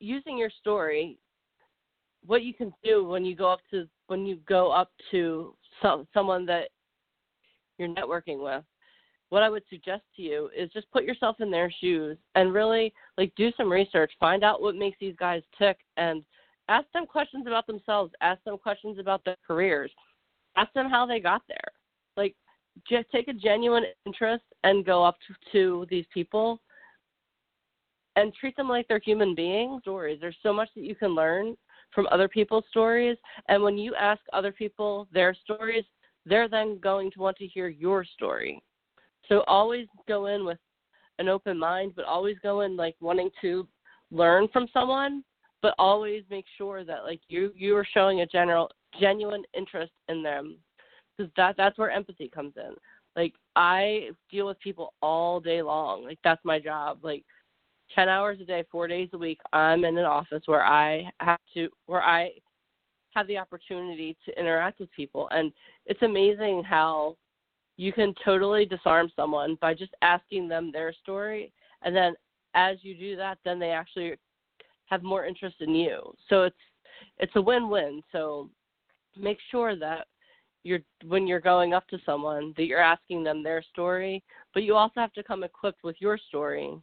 using 0.00 0.38
your 0.38 0.50
story, 0.60 1.18
what 2.24 2.42
you 2.42 2.54
can 2.54 2.72
do 2.82 3.04
when 3.04 3.24
you 3.26 3.36
go 3.36 3.52
up 3.52 3.60
to 3.72 3.86
when 4.06 4.24
you 4.24 4.38
go 4.48 4.70
up 4.70 4.90
to 5.10 5.54
some 5.82 6.08
someone 6.14 6.46
that 6.46 6.68
you're 7.78 7.88
networking 7.88 8.42
with 8.42 8.64
what 9.28 9.42
I 9.42 9.50
would 9.50 9.64
suggest 9.68 10.02
to 10.14 10.22
you 10.22 10.50
is 10.56 10.70
just 10.70 10.90
put 10.92 11.04
yourself 11.04 11.40
in 11.40 11.50
their 11.50 11.70
shoes 11.80 12.16
and 12.36 12.54
really 12.54 12.92
like 13.18 13.32
do 13.36 13.50
some 13.56 13.70
research, 13.70 14.12
find 14.20 14.44
out 14.44 14.62
what 14.62 14.76
makes 14.76 14.96
these 15.00 15.16
guys 15.18 15.42
tick 15.58 15.78
and 15.96 16.22
ask 16.68 16.86
them 16.92 17.06
questions 17.06 17.46
about 17.46 17.66
themselves, 17.66 18.12
ask 18.20 18.42
them 18.44 18.58
questions 18.58 18.98
about 18.98 19.24
their 19.24 19.36
careers, 19.46 19.90
ask 20.56 20.72
them 20.72 20.88
how 20.88 21.06
they 21.06 21.20
got 21.20 21.42
there. 21.48 21.72
Like 22.16 22.34
just 22.88 23.10
take 23.10 23.28
a 23.28 23.32
genuine 23.32 23.84
interest 24.04 24.44
and 24.64 24.84
go 24.84 25.04
up 25.04 25.16
to, 25.26 25.34
to 25.52 25.86
these 25.90 26.06
people 26.12 26.60
and 28.16 28.32
treat 28.34 28.56
them 28.56 28.68
like 28.68 28.86
they're 28.88 29.00
human 29.04 29.34
beings. 29.34 29.82
Stories. 29.82 30.18
There's 30.20 30.36
so 30.42 30.52
much 30.52 30.68
that 30.74 30.84
you 30.84 30.94
can 30.94 31.14
learn 31.14 31.56
from 31.94 32.06
other 32.10 32.28
people's 32.28 32.64
stories, 32.68 33.16
and 33.48 33.62
when 33.62 33.78
you 33.78 33.94
ask 33.94 34.20
other 34.32 34.52
people 34.52 35.06
their 35.12 35.34
stories, 35.34 35.84
they're 36.26 36.48
then 36.48 36.78
going 36.82 37.10
to 37.12 37.20
want 37.20 37.36
to 37.36 37.46
hear 37.46 37.68
your 37.68 38.04
story. 38.04 38.60
So 39.28 39.44
always 39.46 39.86
go 40.08 40.26
in 40.26 40.44
with 40.44 40.58
an 41.18 41.28
open 41.28 41.58
mind, 41.58 41.92
but 41.96 42.04
always 42.04 42.36
go 42.42 42.62
in 42.62 42.76
like 42.76 42.96
wanting 43.00 43.30
to 43.40 43.66
learn 44.10 44.48
from 44.52 44.66
someone, 44.72 45.22
but 45.66 45.74
always 45.80 46.22
make 46.30 46.44
sure 46.56 46.84
that 46.84 47.02
like 47.02 47.18
you 47.26 47.52
you 47.56 47.76
are 47.76 47.88
showing 47.92 48.20
a 48.20 48.26
general 48.26 48.70
genuine 49.00 49.42
interest 49.52 49.90
in 50.08 50.22
them 50.22 50.58
because 51.18 51.32
that 51.36 51.56
that's 51.56 51.76
where 51.76 51.90
empathy 51.90 52.30
comes 52.32 52.52
in. 52.56 52.72
Like 53.16 53.32
I 53.56 54.10
deal 54.30 54.46
with 54.46 54.60
people 54.60 54.94
all 55.02 55.40
day 55.40 55.62
long. 55.62 56.04
Like 56.04 56.20
that's 56.22 56.44
my 56.44 56.60
job. 56.60 57.00
Like 57.02 57.24
10 57.96 58.08
hours 58.08 58.38
a 58.40 58.44
day, 58.44 58.62
4 58.70 58.86
days 58.86 59.08
a 59.12 59.18
week, 59.18 59.40
I'm 59.52 59.84
in 59.84 59.98
an 59.98 60.04
office 60.04 60.42
where 60.46 60.64
I 60.64 61.10
have 61.18 61.40
to 61.54 61.68
where 61.86 62.02
I 62.02 62.30
have 63.10 63.26
the 63.26 63.38
opportunity 63.38 64.16
to 64.24 64.38
interact 64.38 64.78
with 64.78 64.92
people 64.92 65.28
and 65.32 65.50
it's 65.86 66.02
amazing 66.02 66.62
how 66.62 67.16
you 67.76 67.92
can 67.92 68.14
totally 68.24 68.66
disarm 68.66 69.10
someone 69.16 69.58
by 69.60 69.74
just 69.74 69.94
asking 70.00 70.46
them 70.46 70.70
their 70.70 70.92
story 70.92 71.50
and 71.82 71.96
then 71.96 72.14
as 72.54 72.76
you 72.82 72.94
do 72.94 73.16
that 73.16 73.38
then 73.44 73.58
they 73.58 73.70
actually 73.70 74.14
have 74.86 75.02
more 75.02 75.26
interest 75.26 75.56
in 75.60 75.74
you 75.74 76.00
so 76.28 76.42
it's 76.44 76.56
it's 77.18 77.36
a 77.36 77.40
win-win 77.40 78.02
so 78.12 78.48
make 79.16 79.38
sure 79.50 79.76
that 79.76 80.06
you're 80.62 80.80
when 81.06 81.26
you're 81.26 81.40
going 81.40 81.74
up 81.74 81.86
to 81.88 81.98
someone 82.04 82.52
that 82.56 82.64
you're 82.64 82.80
asking 82.80 83.22
them 83.22 83.42
their 83.42 83.62
story 83.62 84.22
but 84.54 84.62
you 84.62 84.74
also 84.74 85.00
have 85.00 85.12
to 85.12 85.22
come 85.22 85.44
equipped 85.44 85.82
with 85.84 85.96
your 86.00 86.18
story 86.18 86.76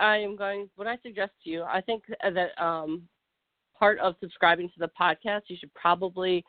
I 0.00 0.18
am 0.18 0.36
going. 0.36 0.68
What 0.76 0.86
I 0.86 0.96
suggest 1.02 1.32
to 1.44 1.50
you, 1.50 1.62
I 1.62 1.80
think 1.80 2.04
that 2.22 2.62
um, 2.62 3.02
part 3.78 3.98
of 3.98 4.14
subscribing 4.20 4.68
to 4.68 4.78
the 4.78 4.90
podcast, 5.00 5.42
you 5.48 5.56
should 5.58 5.72
probably 5.74 6.44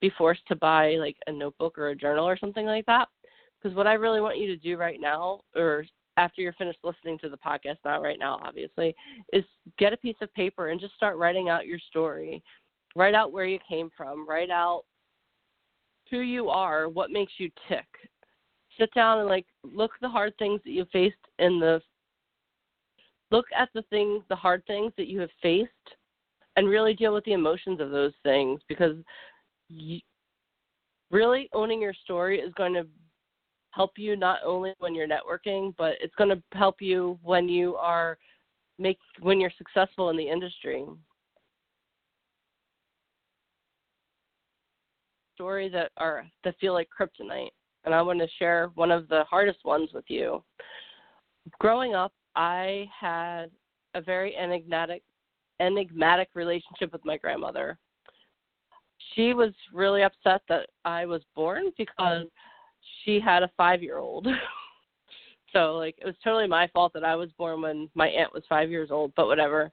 be 0.00 0.10
forced 0.16 0.46
to 0.48 0.56
buy 0.56 0.96
like 0.96 1.16
a 1.26 1.32
notebook 1.32 1.78
or 1.78 1.88
a 1.88 1.96
journal 1.96 2.26
or 2.26 2.36
something 2.36 2.66
like 2.66 2.86
that. 2.86 3.08
Because 3.62 3.76
what 3.76 3.86
I 3.86 3.94
really 3.94 4.20
want 4.20 4.38
you 4.38 4.46
to 4.48 4.56
do 4.56 4.76
right 4.76 5.00
now, 5.00 5.40
or 5.54 5.84
after 6.16 6.42
you're 6.42 6.52
finished 6.54 6.80
listening 6.82 7.18
to 7.20 7.28
the 7.28 7.38
podcast, 7.38 7.76
not 7.84 8.02
right 8.02 8.18
now, 8.18 8.40
obviously, 8.42 8.94
is 9.32 9.44
get 9.78 9.92
a 9.92 9.96
piece 9.98 10.16
of 10.20 10.32
paper 10.34 10.68
and 10.68 10.80
just 10.80 10.94
start 10.94 11.16
writing 11.16 11.48
out 11.48 11.66
your 11.66 11.78
story. 11.78 12.42
Write 12.96 13.14
out 13.14 13.32
where 13.32 13.46
you 13.46 13.58
came 13.68 13.90
from. 13.96 14.28
Write 14.28 14.50
out 14.50 14.82
who 16.10 16.20
you 16.20 16.48
are, 16.48 16.88
what 16.88 17.10
makes 17.10 17.32
you 17.38 17.50
tick. 17.68 17.86
Sit 18.78 18.92
down 18.94 19.20
and 19.20 19.28
like 19.28 19.46
look 19.64 19.92
the 20.00 20.08
hard 20.08 20.34
things 20.38 20.60
that 20.64 20.72
you 20.72 20.86
faced 20.92 21.16
in 21.38 21.60
the 21.60 21.80
look 23.30 23.46
at 23.56 23.70
the 23.74 23.82
things, 23.90 24.22
the 24.28 24.36
hard 24.36 24.62
things 24.66 24.92
that 24.98 25.08
you 25.08 25.20
have 25.20 25.30
faced, 25.40 25.70
and 26.56 26.68
really 26.68 26.92
deal 26.92 27.14
with 27.14 27.24
the 27.24 27.32
emotions 27.32 27.80
of 27.80 27.90
those 27.90 28.12
things 28.22 28.60
because 28.68 28.96
you, 29.68 30.00
really 31.10 31.48
owning 31.54 31.80
your 31.80 31.94
story 31.94 32.40
is 32.40 32.52
going 32.54 32.74
to 32.74 32.86
help 33.72 33.92
you 33.96 34.16
not 34.16 34.40
only 34.44 34.74
when 34.78 34.94
you're 34.94 35.08
networking, 35.08 35.74
but 35.76 35.94
it's 36.00 36.14
going 36.16 36.30
to 36.30 36.42
help 36.56 36.80
you 36.80 37.18
when 37.22 37.48
you 37.48 37.74
are 37.76 38.18
make 38.78 38.98
when 39.20 39.40
you're 39.40 39.52
successful 39.58 40.10
in 40.10 40.16
the 40.16 40.28
industry. 40.28 40.84
Stories 45.34 45.72
that 45.72 45.90
are 45.96 46.26
that 46.44 46.58
feel 46.60 46.74
like 46.74 46.88
kryptonite, 46.88 47.50
and 47.84 47.94
I 47.94 48.02
want 48.02 48.20
to 48.20 48.28
share 48.38 48.70
one 48.74 48.90
of 48.90 49.08
the 49.08 49.24
hardest 49.24 49.64
ones 49.64 49.90
with 49.92 50.04
you. 50.08 50.42
Growing 51.58 51.94
up, 51.94 52.12
I 52.36 52.86
had 52.98 53.46
a 53.94 54.00
very 54.00 54.36
enigmatic 54.36 55.02
enigmatic 55.60 56.28
relationship 56.34 56.92
with 56.92 57.04
my 57.04 57.16
grandmother. 57.16 57.78
She 59.14 59.34
was 59.34 59.52
really 59.72 60.02
upset 60.02 60.42
that 60.48 60.68
I 60.84 61.06
was 61.06 61.22
born 61.34 61.72
because 61.76 62.26
she 63.04 63.20
had 63.20 63.42
a 63.42 63.50
5-year-old. 63.58 64.26
so 65.52 65.76
like 65.76 65.96
it 66.00 66.06
was 66.06 66.14
totally 66.22 66.46
my 66.46 66.68
fault 66.68 66.92
that 66.94 67.04
I 67.04 67.14
was 67.14 67.30
born 67.38 67.62
when 67.62 67.88
my 67.94 68.08
aunt 68.08 68.32
was 68.32 68.44
5 68.48 68.70
years 68.70 68.90
old, 68.90 69.12
but 69.16 69.26
whatever. 69.26 69.70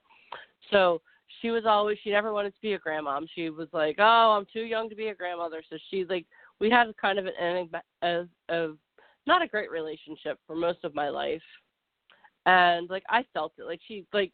So 0.70 1.00
she 1.40 1.50
was 1.50 1.64
always 1.66 1.98
she 2.02 2.10
never 2.10 2.32
wanted 2.32 2.54
to 2.54 2.60
be 2.60 2.74
a 2.74 2.78
grandmom. 2.78 3.26
She 3.34 3.50
was 3.50 3.68
like, 3.72 3.96
"Oh, 3.98 4.36
I'm 4.36 4.46
too 4.52 4.64
young 4.64 4.90
to 4.90 4.96
be 4.96 5.08
a 5.08 5.14
grandmother." 5.14 5.62
So 5.70 5.78
she's 5.90 6.08
like 6.08 6.26
we 6.58 6.70
had 6.70 6.88
kind 7.00 7.18
of 7.18 7.26
an 7.26 7.70
of, 8.02 8.28
of 8.48 8.76
not 9.26 9.42
a 9.42 9.48
great 9.48 9.70
relationship 9.70 10.38
for 10.46 10.54
most 10.54 10.84
of 10.84 10.94
my 10.94 11.08
life 11.08 11.42
and 12.46 12.88
like 12.90 13.04
I 13.08 13.24
felt 13.32 13.52
it. 13.58 13.64
Like 13.64 13.80
she 13.86 14.06
like 14.12 14.32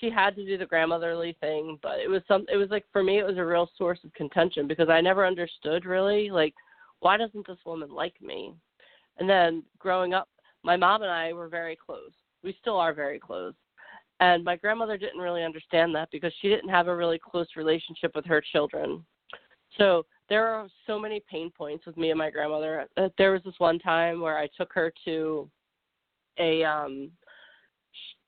she 0.00 0.10
had 0.10 0.34
to 0.36 0.44
do 0.44 0.58
the 0.58 0.66
grandmotherly 0.66 1.36
thing, 1.40 1.78
but 1.82 1.98
it 1.98 2.08
was 2.08 2.22
some 2.28 2.46
it 2.52 2.56
was 2.56 2.70
like 2.70 2.84
for 2.92 3.02
me 3.02 3.18
it 3.18 3.26
was 3.26 3.38
a 3.38 3.44
real 3.44 3.70
source 3.76 4.00
of 4.04 4.12
contention 4.14 4.66
because 4.66 4.88
I 4.88 5.00
never 5.00 5.26
understood 5.26 5.84
really 5.84 6.30
like 6.30 6.54
why 7.00 7.16
doesn't 7.16 7.46
this 7.46 7.58
woman 7.64 7.90
like 7.90 8.14
me? 8.20 8.54
And 9.18 9.28
then 9.28 9.62
growing 9.78 10.14
up, 10.14 10.28
my 10.62 10.76
mom 10.76 11.02
and 11.02 11.10
I 11.10 11.32
were 11.32 11.48
very 11.48 11.76
close. 11.76 12.12
We 12.42 12.56
still 12.60 12.76
are 12.76 12.92
very 12.92 13.18
close. 13.18 13.54
And 14.20 14.44
my 14.44 14.56
grandmother 14.56 14.96
didn't 14.96 15.20
really 15.20 15.44
understand 15.44 15.94
that 15.94 16.08
because 16.10 16.32
she 16.40 16.48
didn't 16.48 16.70
have 16.70 16.88
a 16.88 16.96
really 16.96 17.18
close 17.18 17.48
relationship 17.56 18.12
with 18.14 18.24
her 18.24 18.42
children. 18.52 19.04
So 19.76 20.06
there 20.28 20.46
are 20.46 20.68
so 20.86 20.98
many 20.98 21.22
pain 21.30 21.50
points 21.56 21.86
with 21.86 21.96
me 21.96 22.10
and 22.10 22.18
my 22.18 22.30
grandmother. 22.30 22.86
Uh, 22.96 23.08
there 23.18 23.32
was 23.32 23.42
this 23.44 23.54
one 23.58 23.78
time 23.78 24.20
where 24.20 24.38
I 24.38 24.48
took 24.56 24.72
her 24.72 24.92
to 25.04 25.50
a 26.38 26.64
um 26.64 27.10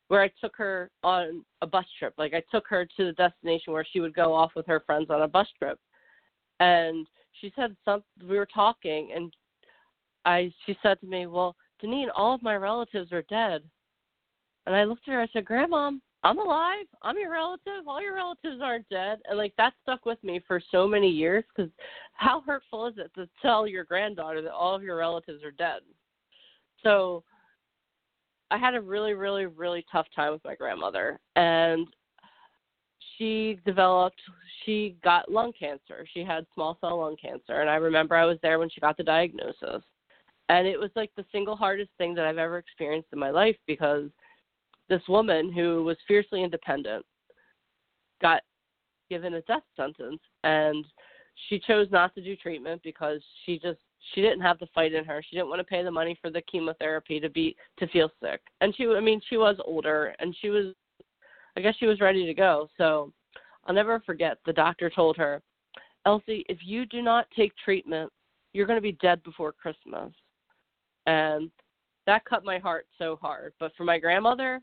where 0.09 0.23
I 0.23 0.31
took 0.41 0.57
her 0.57 0.91
on 1.03 1.45
a 1.61 1.67
bus 1.67 1.85
trip. 1.99 2.15
Like 2.17 2.35
I 2.35 2.43
took 2.51 2.67
her 2.69 2.87
to 2.87 3.05
the 3.05 3.13
destination 3.13 3.73
where 3.73 3.87
she 3.91 4.01
would 4.01 4.15
go 4.15 4.33
off 4.33 4.53
with 4.57 4.67
her 4.67 4.81
friends 4.81 5.09
on 5.11 5.23
a 5.23 5.29
bus 5.29 5.49
trip. 5.59 5.79
And 6.61 7.07
she 7.41 7.53
said 7.57 7.77
something 7.85 8.05
we 8.29 8.37
were 8.37 8.47
talking 8.47 9.11
and 9.15 9.33
I 10.25 10.53
she 10.67 10.77
said 10.83 11.01
to 11.01 11.07
me, 11.07 11.27
Well, 11.27 11.57
Deneen, 11.83 12.09
all 12.15 12.35
of 12.35 12.43
my 12.43 12.57
relatives 12.57 13.13
are 13.13 13.23
dead. 13.23 13.63
And 14.67 14.77
I 14.77 14.85
looked 14.85 15.09
at 15.09 15.15
her, 15.15 15.23
I 15.23 15.29
said, 15.33 15.45
Grandma, 15.45 15.93
I'm 16.25 16.39
alive. 16.39 16.87
I'm 17.03 17.19
your 17.19 17.31
relative. 17.31 17.87
All 17.87 18.03
your 18.03 18.15
relatives 18.15 18.61
aren't 18.63 18.89
dead. 18.89 19.21
And 19.25 19.39
like 19.39 19.55
that 19.57 19.73
stuck 19.83 20.05
with 20.05 20.23
me 20.23 20.41
for 20.47 20.61
so 20.71 20.87
many 20.87 21.09
years 21.09 21.45
because 21.55 21.71
how 22.13 22.43
hurtful 22.43 22.87
is 22.89 22.95
it 22.99 23.11
to 23.15 23.29
tell 23.41 23.67
your 23.67 23.85
granddaughter 23.85 24.43
that 24.43 24.53
all 24.53 24.75
of 24.75 24.83
your 24.83 24.97
relatives 24.97 25.45
are 25.45 25.53
dead? 25.53 25.81
So 26.83 27.23
I 28.51 28.59
had 28.59 28.75
a 28.75 28.81
really, 28.81 29.15
really, 29.15 29.47
really 29.47 29.85
tough 29.91 30.07
time 30.15 30.33
with 30.33 30.45
my 30.45 30.55
grandmother, 30.55 31.21
and 31.37 31.87
she 33.19 33.59
developed. 33.67 34.21
She 34.65 34.97
got 35.03 35.31
lung 35.31 35.53
cancer. 35.59 36.07
She 36.15 36.25
had 36.25 36.47
small 36.55 36.79
cell 36.81 37.01
lung 37.01 37.17
cancer, 37.21 37.61
and 37.61 37.69
I 37.69 37.77
remember 37.77 38.15
I 38.15 38.25
was 38.25 38.39
there 38.43 38.59
when 38.59 38.71
she 38.71 38.81
got 38.81 38.97
the 38.97 39.03
diagnosis, 39.03 39.83
and 40.49 40.67
it 40.67 40.79
was 40.79 40.91
like 40.95 41.11
the 41.17 41.25
single 41.33 41.57
hardest 41.57 41.91
thing 41.99 42.15
that 42.15 42.25
I've 42.25 42.39
ever 42.39 42.59
experienced 42.59 43.09
in 43.13 43.19
my 43.19 43.31
life 43.31 43.57
because 43.67 44.09
this 44.89 45.03
woman 45.09 45.53
who 45.53 45.85
was 45.85 45.97
fiercely 46.07 46.43
independent 46.43 47.05
got 48.23 48.43
given 49.11 49.35
a 49.35 49.43
death 49.43 49.63
sentence, 49.77 50.21
and 50.45 50.85
she 51.49 51.59
chose 51.59 51.89
not 51.91 52.15
to 52.15 52.23
do 52.23 52.37
treatment 52.37 52.81
because 52.83 53.21
she 53.45 53.59
just 53.59 53.79
she 54.15 54.23
didn't 54.23 54.41
have 54.41 54.59
the 54.59 54.69
fight 54.75 54.95
in 54.95 55.05
her. 55.05 55.23
She 55.29 55.37
didn't 55.37 55.49
want 55.49 55.61
to 55.61 55.65
pay 55.65 55.83
the 55.83 55.91
money 55.91 56.17
for 56.23 56.31
the 56.31 56.43
chemotherapy 56.43 57.21
to 57.21 57.29
be 57.29 57.57
to 57.79 57.89
feel 57.89 58.11
sick. 58.23 58.41
And 58.61 58.75
she 58.77 58.87
I 58.87 59.01
mean 59.01 59.21
she 59.29 59.37
was 59.37 59.57
older 59.65 60.15
and 60.19 60.37
she 60.41 60.51
was 60.51 60.75
I 61.59 61.61
guess 61.61 61.75
she 61.81 61.87
was 61.87 62.01
ready 62.01 62.25
to 62.25 62.35
go. 62.35 62.69
So 62.79 63.13
I'll 63.67 63.75
never 63.75 63.99
forget 64.07 64.39
the 64.47 64.53
doctor 64.53 64.89
told 64.89 65.17
her, 65.17 65.43
"Elsie, 66.07 66.45
if 66.49 66.59
you 66.63 66.87
do 66.87 67.03
not 67.03 67.27
take 67.37 67.53
treatment, 67.57 68.13
you're 68.53 68.65
going 68.65 68.77
to 68.77 68.81
be 68.81 68.93
dead 68.93 69.21
before 69.25 69.51
Christmas." 69.51 70.13
And 71.07 71.51
that 72.07 72.25
cut 72.27 72.45
my 72.45 72.61
heart 72.61 72.87
so 72.97 73.17
hard. 73.17 73.55
But 73.59 73.73
for 73.77 73.83
my 73.83 73.99
grandmother, 73.99 74.61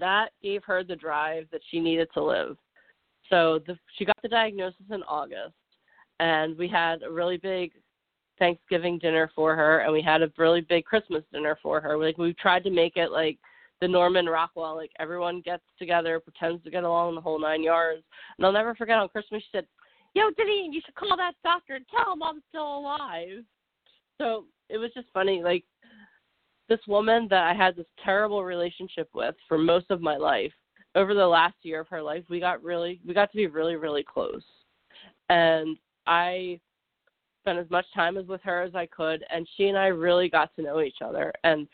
that 0.00 0.30
gave 0.42 0.64
her 0.64 0.82
the 0.82 0.96
drive 0.96 1.46
that 1.52 1.60
she 1.70 1.78
needed 1.78 2.08
to 2.14 2.24
live. 2.24 2.56
So 3.28 3.60
the, 3.68 3.78
she 3.96 4.04
got 4.04 4.20
the 4.20 4.28
diagnosis 4.28 4.90
in 4.90 5.04
August, 5.04 5.54
and 6.18 6.58
we 6.58 6.66
had 6.66 7.04
a 7.04 7.10
really 7.10 7.36
big 7.36 7.70
Thanksgiving 8.36 8.98
dinner 8.98 9.30
for 9.32 9.54
her, 9.54 9.78
and 9.78 9.92
we 9.92 10.02
had 10.02 10.22
a 10.22 10.32
really 10.38 10.62
big 10.62 10.84
Christmas 10.86 11.22
dinner 11.32 11.56
for 11.62 11.80
her. 11.80 11.96
Like 11.96 12.18
we 12.18 12.34
tried 12.34 12.64
to 12.64 12.70
make 12.70 12.96
it 12.96 13.12
like 13.12 13.38
the 13.80 13.88
Norman 13.88 14.26
Rockwell, 14.26 14.76
like 14.76 14.90
everyone 14.98 15.40
gets 15.40 15.62
together, 15.78 16.20
pretends 16.20 16.62
to 16.64 16.70
get 16.70 16.84
along 16.84 17.14
the 17.14 17.20
whole 17.20 17.40
nine 17.40 17.62
yards. 17.62 18.02
And 18.36 18.46
I'll 18.46 18.52
never 18.52 18.74
forget 18.74 18.98
on 18.98 19.08
Christmas 19.08 19.42
she 19.42 19.48
said, 19.52 19.66
Yo, 20.14 20.24
Deneen, 20.30 20.72
you 20.72 20.80
should 20.84 20.94
call 20.96 21.16
that 21.16 21.34
doctor 21.44 21.74
and 21.74 21.84
tell 21.88 22.12
him 22.12 22.22
I'm 22.22 22.42
still 22.48 22.78
alive. 22.78 23.44
So 24.18 24.44
it 24.68 24.76
was 24.76 24.90
just 24.94 25.06
funny. 25.14 25.42
Like, 25.42 25.64
this 26.68 26.80
woman 26.86 27.26
that 27.30 27.44
I 27.44 27.54
had 27.54 27.76
this 27.76 27.86
terrible 28.04 28.44
relationship 28.44 29.08
with 29.14 29.34
for 29.48 29.58
most 29.58 29.86
of 29.90 30.00
my 30.00 30.16
life, 30.16 30.52
over 30.94 31.14
the 31.14 31.26
last 31.26 31.54
year 31.62 31.80
of 31.80 31.88
her 31.88 32.02
life, 32.02 32.24
we 32.28 32.40
got 32.40 32.62
really, 32.62 33.00
we 33.06 33.14
got 33.14 33.30
to 33.30 33.36
be 33.36 33.46
really, 33.46 33.76
really 33.76 34.02
close. 34.04 34.42
And 35.28 35.76
I 36.06 36.60
spent 37.42 37.58
as 37.58 37.70
much 37.70 37.86
time 37.94 38.16
as 38.16 38.26
with 38.26 38.40
her 38.42 38.62
as 38.62 38.74
I 38.74 38.86
could, 38.86 39.24
and 39.32 39.48
she 39.56 39.68
and 39.68 39.78
I 39.78 39.86
really 39.86 40.28
got 40.28 40.54
to 40.56 40.62
know 40.62 40.80
each 40.80 40.98
other. 41.04 41.32
And 41.44 41.68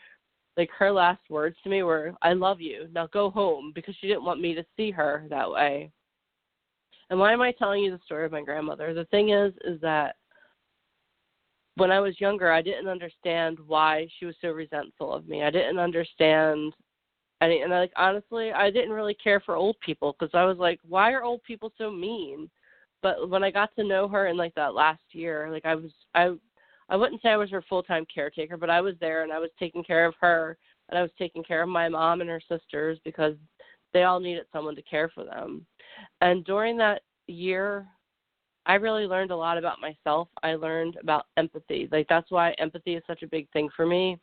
like 0.57 0.69
her 0.71 0.91
last 0.91 1.21
words 1.29 1.55
to 1.63 1.69
me 1.69 1.83
were, 1.83 2.13
"I 2.21 2.33
love 2.33 2.59
you. 2.61 2.89
Now 2.91 3.07
go 3.07 3.29
home," 3.29 3.71
because 3.73 3.95
she 3.97 4.07
didn't 4.07 4.25
want 4.25 4.41
me 4.41 4.53
to 4.55 4.65
see 4.75 4.91
her 4.91 5.25
that 5.29 5.49
way. 5.49 5.91
And 7.09 7.19
why 7.19 7.31
am 7.31 7.41
I 7.41 7.51
telling 7.53 7.83
you 7.83 7.91
the 7.91 8.03
story 8.03 8.25
of 8.25 8.31
my 8.31 8.41
grandmother? 8.41 8.93
The 8.93 9.05
thing 9.05 9.29
is, 9.29 9.53
is 9.63 9.79
that 9.81 10.17
when 11.75 11.91
I 11.91 11.99
was 11.99 12.19
younger, 12.19 12.51
I 12.51 12.61
didn't 12.61 12.87
understand 12.87 13.59
why 13.65 14.07
she 14.17 14.25
was 14.25 14.35
so 14.41 14.49
resentful 14.49 15.13
of 15.13 15.27
me. 15.27 15.43
I 15.43 15.51
didn't 15.51 15.79
understand 15.79 16.73
and 17.41 17.51
and 17.51 17.71
like 17.71 17.91
honestly, 17.95 18.51
I 18.51 18.71
didn't 18.71 18.91
really 18.91 19.13
care 19.13 19.39
for 19.39 19.55
old 19.55 19.79
people 19.81 20.15
because 20.17 20.33
I 20.33 20.45
was 20.45 20.57
like, 20.57 20.79
why 20.87 21.11
are 21.11 21.23
old 21.23 21.43
people 21.43 21.71
so 21.77 21.91
mean? 21.91 22.49
But 23.03 23.29
when 23.29 23.43
I 23.43 23.51
got 23.51 23.75
to 23.75 23.83
know 23.83 24.07
her 24.07 24.27
in 24.27 24.37
like 24.37 24.55
that 24.55 24.73
last 24.73 25.03
year, 25.11 25.49
like 25.51 25.65
I 25.65 25.75
was 25.75 25.91
I 26.15 26.31
I 26.89 26.95
wouldn't 26.95 27.21
say 27.21 27.29
I 27.29 27.37
was 27.37 27.49
her 27.51 27.63
full 27.67 27.83
time 27.83 28.05
caretaker, 28.13 28.57
but 28.57 28.69
I 28.69 28.81
was 28.81 28.95
there 28.99 29.23
and 29.23 29.31
I 29.31 29.39
was 29.39 29.49
taking 29.59 29.83
care 29.83 30.05
of 30.05 30.15
her 30.21 30.57
and 30.89 30.97
I 30.97 31.01
was 31.01 31.11
taking 31.17 31.43
care 31.43 31.61
of 31.61 31.69
my 31.69 31.89
mom 31.89 32.21
and 32.21 32.29
her 32.29 32.41
sisters 32.49 32.99
because 33.03 33.35
they 33.93 34.03
all 34.03 34.19
needed 34.19 34.45
someone 34.51 34.75
to 34.75 34.81
care 34.83 35.09
for 35.13 35.23
them. 35.23 35.65
And 36.21 36.45
during 36.45 36.77
that 36.77 37.01
year, 37.27 37.85
I 38.65 38.75
really 38.75 39.05
learned 39.05 39.31
a 39.31 39.35
lot 39.35 39.57
about 39.57 39.79
myself. 39.81 40.27
I 40.43 40.55
learned 40.55 40.97
about 41.01 41.27
empathy. 41.37 41.87
Like 41.91 42.07
that's 42.09 42.31
why 42.31 42.51
empathy 42.51 42.95
is 42.95 43.03
such 43.07 43.23
a 43.23 43.27
big 43.27 43.49
thing 43.51 43.69
for 43.75 43.85
me 43.85 44.19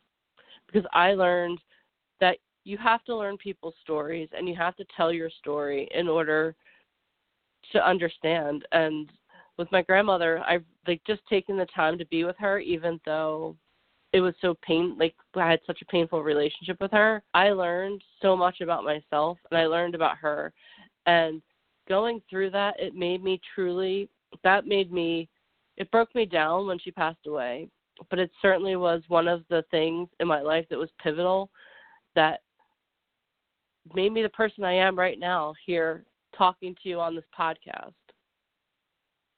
because 0.67 0.87
I 0.93 1.13
learned 1.13 1.59
that 2.21 2.37
you 2.63 2.77
have 2.77 3.03
to 3.05 3.15
learn 3.15 3.37
people's 3.37 3.75
stories 3.81 4.29
and 4.35 4.47
you 4.47 4.55
have 4.55 4.75
to 4.77 4.85
tell 4.95 5.11
your 5.11 5.29
story 5.29 5.87
in 5.93 6.07
order 6.07 6.55
to 7.71 7.87
understand 7.87 8.65
and 8.71 9.09
with 9.57 9.71
my 9.71 9.81
grandmother 9.81 10.41
i've 10.47 10.63
like 10.87 11.01
just 11.05 11.21
taken 11.27 11.57
the 11.57 11.65
time 11.67 11.97
to 11.97 12.05
be 12.07 12.23
with 12.23 12.35
her 12.37 12.59
even 12.59 12.99
though 13.05 13.55
it 14.15 14.21
was 14.21 14.33
so 14.39 14.55
pain 14.65 14.95
like 14.97 15.13
i 15.35 15.49
had 15.49 15.59
such 15.67 15.81
a 15.81 15.91
painful 15.91 16.23
relationship 16.23 16.77
with 16.79 16.91
her. 16.91 17.21
I 17.33 17.49
learned 17.49 18.01
so 18.21 18.37
much 18.37 18.61
about 18.61 18.85
myself 18.85 19.37
and 19.51 19.59
i 19.59 19.65
learned 19.65 19.93
about 19.93 20.17
her. 20.17 20.53
And 21.05 21.41
going 21.89 22.21
through 22.29 22.51
that 22.51 22.79
it 22.79 22.95
made 22.95 23.21
me 23.21 23.41
truly 23.53 24.09
that 24.43 24.65
made 24.65 24.91
me 24.91 25.27
it 25.75 25.91
broke 25.91 26.15
me 26.15 26.25
down 26.25 26.65
when 26.67 26.79
she 26.79 26.91
passed 26.91 27.27
away. 27.27 27.67
But 28.09 28.19
it 28.19 28.31
certainly 28.41 28.77
was 28.77 29.01
one 29.09 29.27
of 29.27 29.43
the 29.49 29.65
things 29.69 30.07
in 30.21 30.27
my 30.27 30.41
life 30.41 30.65
that 30.69 30.79
was 30.79 30.89
pivotal 31.03 31.49
that 32.15 32.39
made 33.93 34.13
me 34.13 34.21
the 34.21 34.29
person 34.29 34.63
I 34.63 34.73
am 34.73 34.97
right 34.97 35.19
now 35.19 35.53
here 35.65 36.05
talking 36.37 36.73
to 36.81 36.89
you 36.89 37.01
on 37.01 37.15
this 37.15 37.25
podcast. 37.37 37.93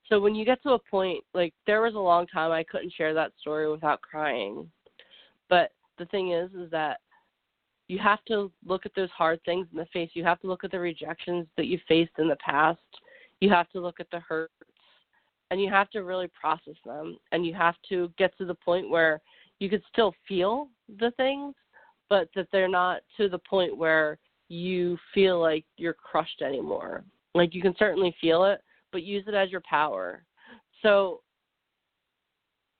So 0.09 0.19
when 0.19 0.35
you 0.35 0.45
get 0.45 0.61
to 0.63 0.71
a 0.71 0.79
point 0.79 1.23
like 1.33 1.53
there 1.65 1.81
was 1.81 1.95
a 1.95 1.99
long 1.99 2.27
time 2.27 2.51
I 2.51 2.63
couldn't 2.63 2.93
share 2.93 3.13
that 3.13 3.33
story 3.39 3.69
without 3.69 4.01
crying. 4.01 4.69
But 5.49 5.71
the 5.97 6.05
thing 6.05 6.31
is 6.31 6.51
is 6.53 6.71
that 6.71 6.99
you 7.87 7.99
have 7.99 8.23
to 8.25 8.51
look 8.65 8.85
at 8.85 8.93
those 8.95 9.09
hard 9.11 9.39
things 9.45 9.67
in 9.71 9.77
the 9.77 9.85
face. 9.93 10.09
You 10.13 10.23
have 10.25 10.41
to 10.41 10.47
look 10.47 10.63
at 10.63 10.71
the 10.71 10.79
rejections 10.79 11.47
that 11.55 11.67
you 11.67 11.79
faced 11.87 12.11
in 12.19 12.27
the 12.27 12.35
past. 12.37 12.79
You 13.39 13.49
have 13.49 13.69
to 13.69 13.79
look 13.79 13.99
at 13.99 14.09
the 14.11 14.19
hurts 14.19 14.53
and 15.51 15.61
you 15.61 15.69
have 15.69 15.89
to 15.91 16.03
really 16.03 16.29
process 16.39 16.75
them 16.85 17.17
and 17.31 17.45
you 17.45 17.53
have 17.53 17.75
to 17.89 18.11
get 18.17 18.37
to 18.37 18.45
the 18.45 18.55
point 18.55 18.89
where 18.89 19.21
you 19.59 19.69
could 19.69 19.83
still 19.91 20.13
feel 20.27 20.67
the 20.99 21.11
things 21.11 21.55
but 22.09 22.29
that 22.35 22.47
they're 22.51 22.69
not 22.69 23.01
to 23.17 23.29
the 23.29 23.39
point 23.39 23.75
where 23.75 24.17
you 24.49 24.97
feel 25.13 25.41
like 25.41 25.65
you're 25.77 25.93
crushed 25.93 26.41
anymore. 26.41 27.03
Like 27.35 27.53
you 27.53 27.61
can 27.61 27.75
certainly 27.77 28.15
feel 28.21 28.45
it, 28.45 28.61
but 28.97 29.03
use 29.03 29.23
it 29.27 29.35
as 29.35 29.51
your 29.51 29.61
power. 29.61 30.23
So 30.81 31.21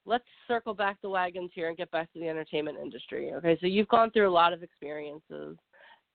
let's 0.07 0.23
circle 0.47 0.73
back 0.73 0.97
the 1.03 1.09
wagons 1.09 1.51
here 1.53 1.67
and 1.67 1.77
get 1.77 1.91
back 1.91 2.11
to 2.13 2.19
the 2.19 2.27
entertainment 2.27 2.79
industry. 2.81 3.33
Okay, 3.33 3.55
so 3.61 3.67
you've 3.67 3.87
gone 3.89 4.09
through 4.09 4.27
a 4.27 4.33
lot 4.33 4.51
of 4.51 4.63
experiences 4.63 5.57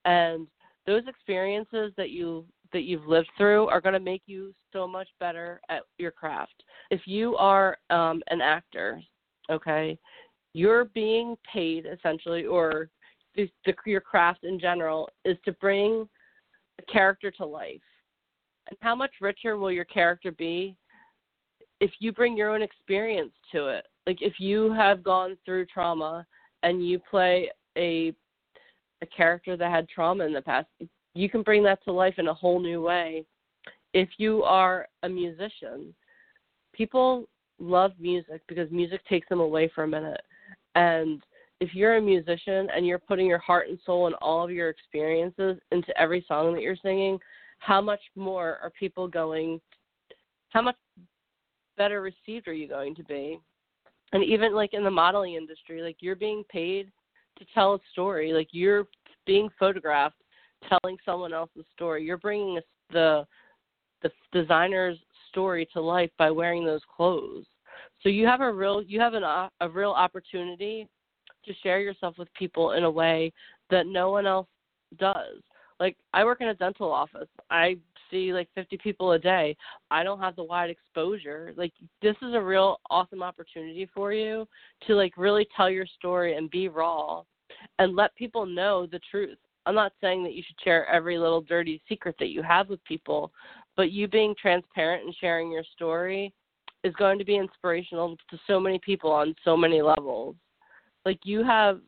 and 0.04 0.48
those 0.88 1.04
experiences 1.06 1.92
that 1.96 2.10
you 2.10 2.44
that 2.72 2.82
you've 2.82 3.06
lived 3.06 3.28
through 3.38 3.68
are 3.68 3.80
going 3.80 3.92
to 3.92 4.00
make 4.00 4.22
you 4.26 4.52
so 4.72 4.88
much 4.88 5.06
better 5.20 5.60
at 5.68 5.82
your 5.98 6.10
craft. 6.10 6.64
If 6.90 7.02
you 7.04 7.36
are 7.36 7.76
um, 7.90 8.22
an 8.26 8.40
actor, 8.40 9.00
okay, 9.52 9.96
you're 10.52 10.86
being 10.86 11.36
paid 11.52 11.86
essentially, 11.86 12.44
or 12.44 12.88
the, 13.36 13.48
the, 13.66 13.74
your 13.86 14.00
craft 14.00 14.42
in 14.42 14.58
general 14.58 15.08
is 15.24 15.36
to 15.44 15.52
bring 15.52 16.08
a 16.80 16.92
character 16.92 17.30
to 17.30 17.46
life. 17.46 17.80
And 18.68 18.77
how 18.81 18.94
much 18.94 19.11
richer 19.20 19.57
will 19.57 19.72
your 19.72 19.85
character 19.85 20.33
be 20.33 20.77
if 21.81 21.90
you 21.98 22.12
bring 22.12 22.37
your 22.37 22.51
own 22.55 22.62
experience 22.62 23.33
to 23.53 23.68
it? 23.68 23.87
Like 24.07 24.18
if 24.20 24.35
you 24.38 24.72
have 24.72 25.03
gone 25.03 25.37
through 25.44 25.66
trauma 25.66 26.27
and 26.62 26.87
you 26.87 26.98
play 26.98 27.51
a 27.77 28.14
a 29.03 29.07
character 29.07 29.57
that 29.57 29.70
had 29.70 29.88
trauma 29.88 30.25
in 30.25 30.33
the 30.33 30.40
past, 30.40 30.68
you 31.14 31.29
can 31.29 31.42
bring 31.42 31.64
that 31.64 31.83
to 31.85 31.92
life 31.92 32.14
in 32.18 32.29
a 32.29 32.35
whole 32.35 32.61
new 32.61 32.81
way. 32.81 33.25
If 33.94 34.09
you 34.16 34.44
are 34.44 34.87
a 35.03 35.09
musician, 35.09 35.92
people 36.72 37.29
love 37.59 37.92
music 37.98 38.42
because 38.48 38.70
music 38.70 39.01
takes 39.09 39.29
them 39.29 39.40
away 39.40 39.70
for 39.75 39.85
a 39.85 39.88
minute. 39.88 40.22
And 40.77 41.22
if 41.61 41.75
you're 41.75 41.96
a 41.96 42.03
musician 42.03 42.68
and 42.75 42.87
you're 42.87 42.98
putting 42.98 43.27
your 43.27 43.38
heart 43.38 43.68
and 43.68 43.79
soul 43.85 44.07
and 44.07 44.14
all 44.16 44.44
of 44.44 44.51
your 44.51 44.68
experiences 44.68 45.59
into 45.70 46.01
every 46.01 46.25
song 46.27 46.55
that 46.55 46.62
you're 46.62 46.77
singing, 46.77 47.18
how 47.62 47.81
much 47.81 48.01
more 48.16 48.59
are 48.61 48.70
people 48.79 49.07
going 49.07 49.61
how 50.48 50.61
much 50.61 50.77
better 51.79 52.03
received 52.03 52.46
are 52.46 52.53
you 52.53 52.68
going 52.68 52.94
to 52.94 53.05
be? 53.05 53.38
And 54.12 54.22
even 54.22 54.55
like 54.55 54.75
in 54.75 54.85
the 54.85 54.90
modeling 54.90 55.35
industry, 55.35 55.81
like 55.81 55.96
you're 56.01 56.16
being 56.16 56.44
paid 56.51 56.92
to 57.38 57.46
tell 57.55 57.75
a 57.75 57.79
story. 57.92 58.33
Like 58.33 58.48
you're 58.51 58.87
being 59.27 59.48
photographed 59.59 60.16
telling 60.68 60.98
someone 61.05 61.33
else's 61.33 61.64
story. 61.75 62.05
You're 62.05 62.18
bringing 62.18 62.61
the 62.90 63.27
the 64.03 64.11
designer's 64.33 64.98
story 65.31 65.66
to 65.72 65.81
life 65.81 66.11
by 66.18 66.31
wearing 66.31 66.64
those 66.66 66.83
clothes. 66.94 67.46
So 68.03 68.09
you 68.09 68.27
have 68.27 68.40
a 68.40 68.53
real 68.53 68.83
you 68.83 69.01
have 69.01 69.14
an 69.14 69.22
a 69.25 69.68
real 69.70 69.92
opportunity 69.92 70.88
to 71.46 71.55
share 71.62 71.81
yourself 71.81 72.16
with 72.18 72.29
people 72.35 72.72
in 72.72 72.85
a 72.85 72.90
way 72.90 73.33
that 73.70 73.87
no 73.87 74.11
one 74.11 74.27
else 74.27 74.48
does. 74.98 75.40
Like 75.83 75.97
I 76.14 76.25
work 76.25 76.40
in 76.40 76.47
a 76.47 76.55
dental 76.55 76.92
office. 76.92 77.27
I 77.51 77.77
see 78.09 78.33
like 78.33 78.49
50 78.55 78.79
people 78.79 79.12
a 79.12 79.18
day. 79.18 79.57
I 79.90 80.05
don't 80.05 80.21
have 80.21 80.37
the 80.37 80.45
wide 80.45 80.71
exposure. 80.71 81.53
Like 81.57 81.73
this 82.01 82.14
is 82.23 82.35
a 82.35 82.40
real 82.40 82.79
awesome 82.88 83.21
opportunity 83.21 83.88
for 83.92 84.12
you 84.12 84.47
to 84.87 84.95
like 84.95 85.14
really 85.16 85.45
tell 85.57 85.68
your 85.68 85.87
story 85.87 86.37
and 86.37 86.49
be 86.49 86.68
raw 86.68 87.25
and 87.81 87.97
let 87.97 88.14
people 88.14 88.47
know 88.47 88.87
the 88.87 89.01
truth. 89.11 89.37
I'm 89.66 89.75
not 89.75 89.92
saying 90.01 90.23
that 90.23 90.35
you 90.35 90.45
should 90.47 90.61
share 90.62 90.87
every 90.87 91.18
little 91.18 91.40
dirty 91.40 91.83
secret 91.88 92.14
that 92.21 92.29
you 92.29 92.42
have 92.42 92.68
with 92.68 92.85
people, 92.85 93.33
but 93.77 93.90
you 93.90 94.07
being 94.07 94.37
transparent 94.40 95.05
and 95.05 95.16
sharing 95.21 95.51
your 95.51 95.64
story 95.75 96.33
is 96.85 96.95
going 96.95 97.18
to 97.18 97.25
be 97.25 97.37
inspirational 97.37 98.16
to 98.31 98.38
so 98.47 98.61
many 98.61 98.79
people 98.79 99.11
on 99.11 99.35
so 99.45 99.57
many 99.57 99.83
levels 99.83 100.37
like 101.05 101.18
you 101.25 101.42
have 101.42 101.81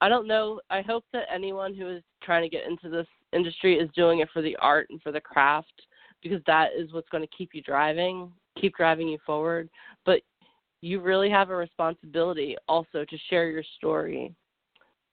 I 0.00 0.08
don't 0.08 0.26
know. 0.26 0.60
I 0.70 0.82
hope 0.82 1.04
that 1.12 1.26
anyone 1.32 1.74
who 1.74 1.88
is 1.88 2.02
trying 2.22 2.42
to 2.42 2.48
get 2.48 2.66
into 2.66 2.88
this 2.88 3.06
industry 3.32 3.76
is 3.76 3.90
doing 3.94 4.20
it 4.20 4.28
for 4.32 4.42
the 4.42 4.56
art 4.56 4.88
and 4.90 5.00
for 5.02 5.12
the 5.12 5.20
craft 5.20 5.82
because 6.22 6.40
that 6.46 6.70
is 6.76 6.92
what's 6.92 7.08
going 7.10 7.22
to 7.22 7.36
keep 7.36 7.50
you 7.54 7.62
driving, 7.62 8.32
keep 8.60 8.76
driving 8.76 9.08
you 9.08 9.18
forward. 9.24 9.68
But 10.04 10.20
you 10.80 11.00
really 11.00 11.30
have 11.30 11.50
a 11.50 11.56
responsibility 11.56 12.56
also 12.68 13.04
to 13.04 13.18
share 13.28 13.50
your 13.50 13.62
story. 13.76 14.34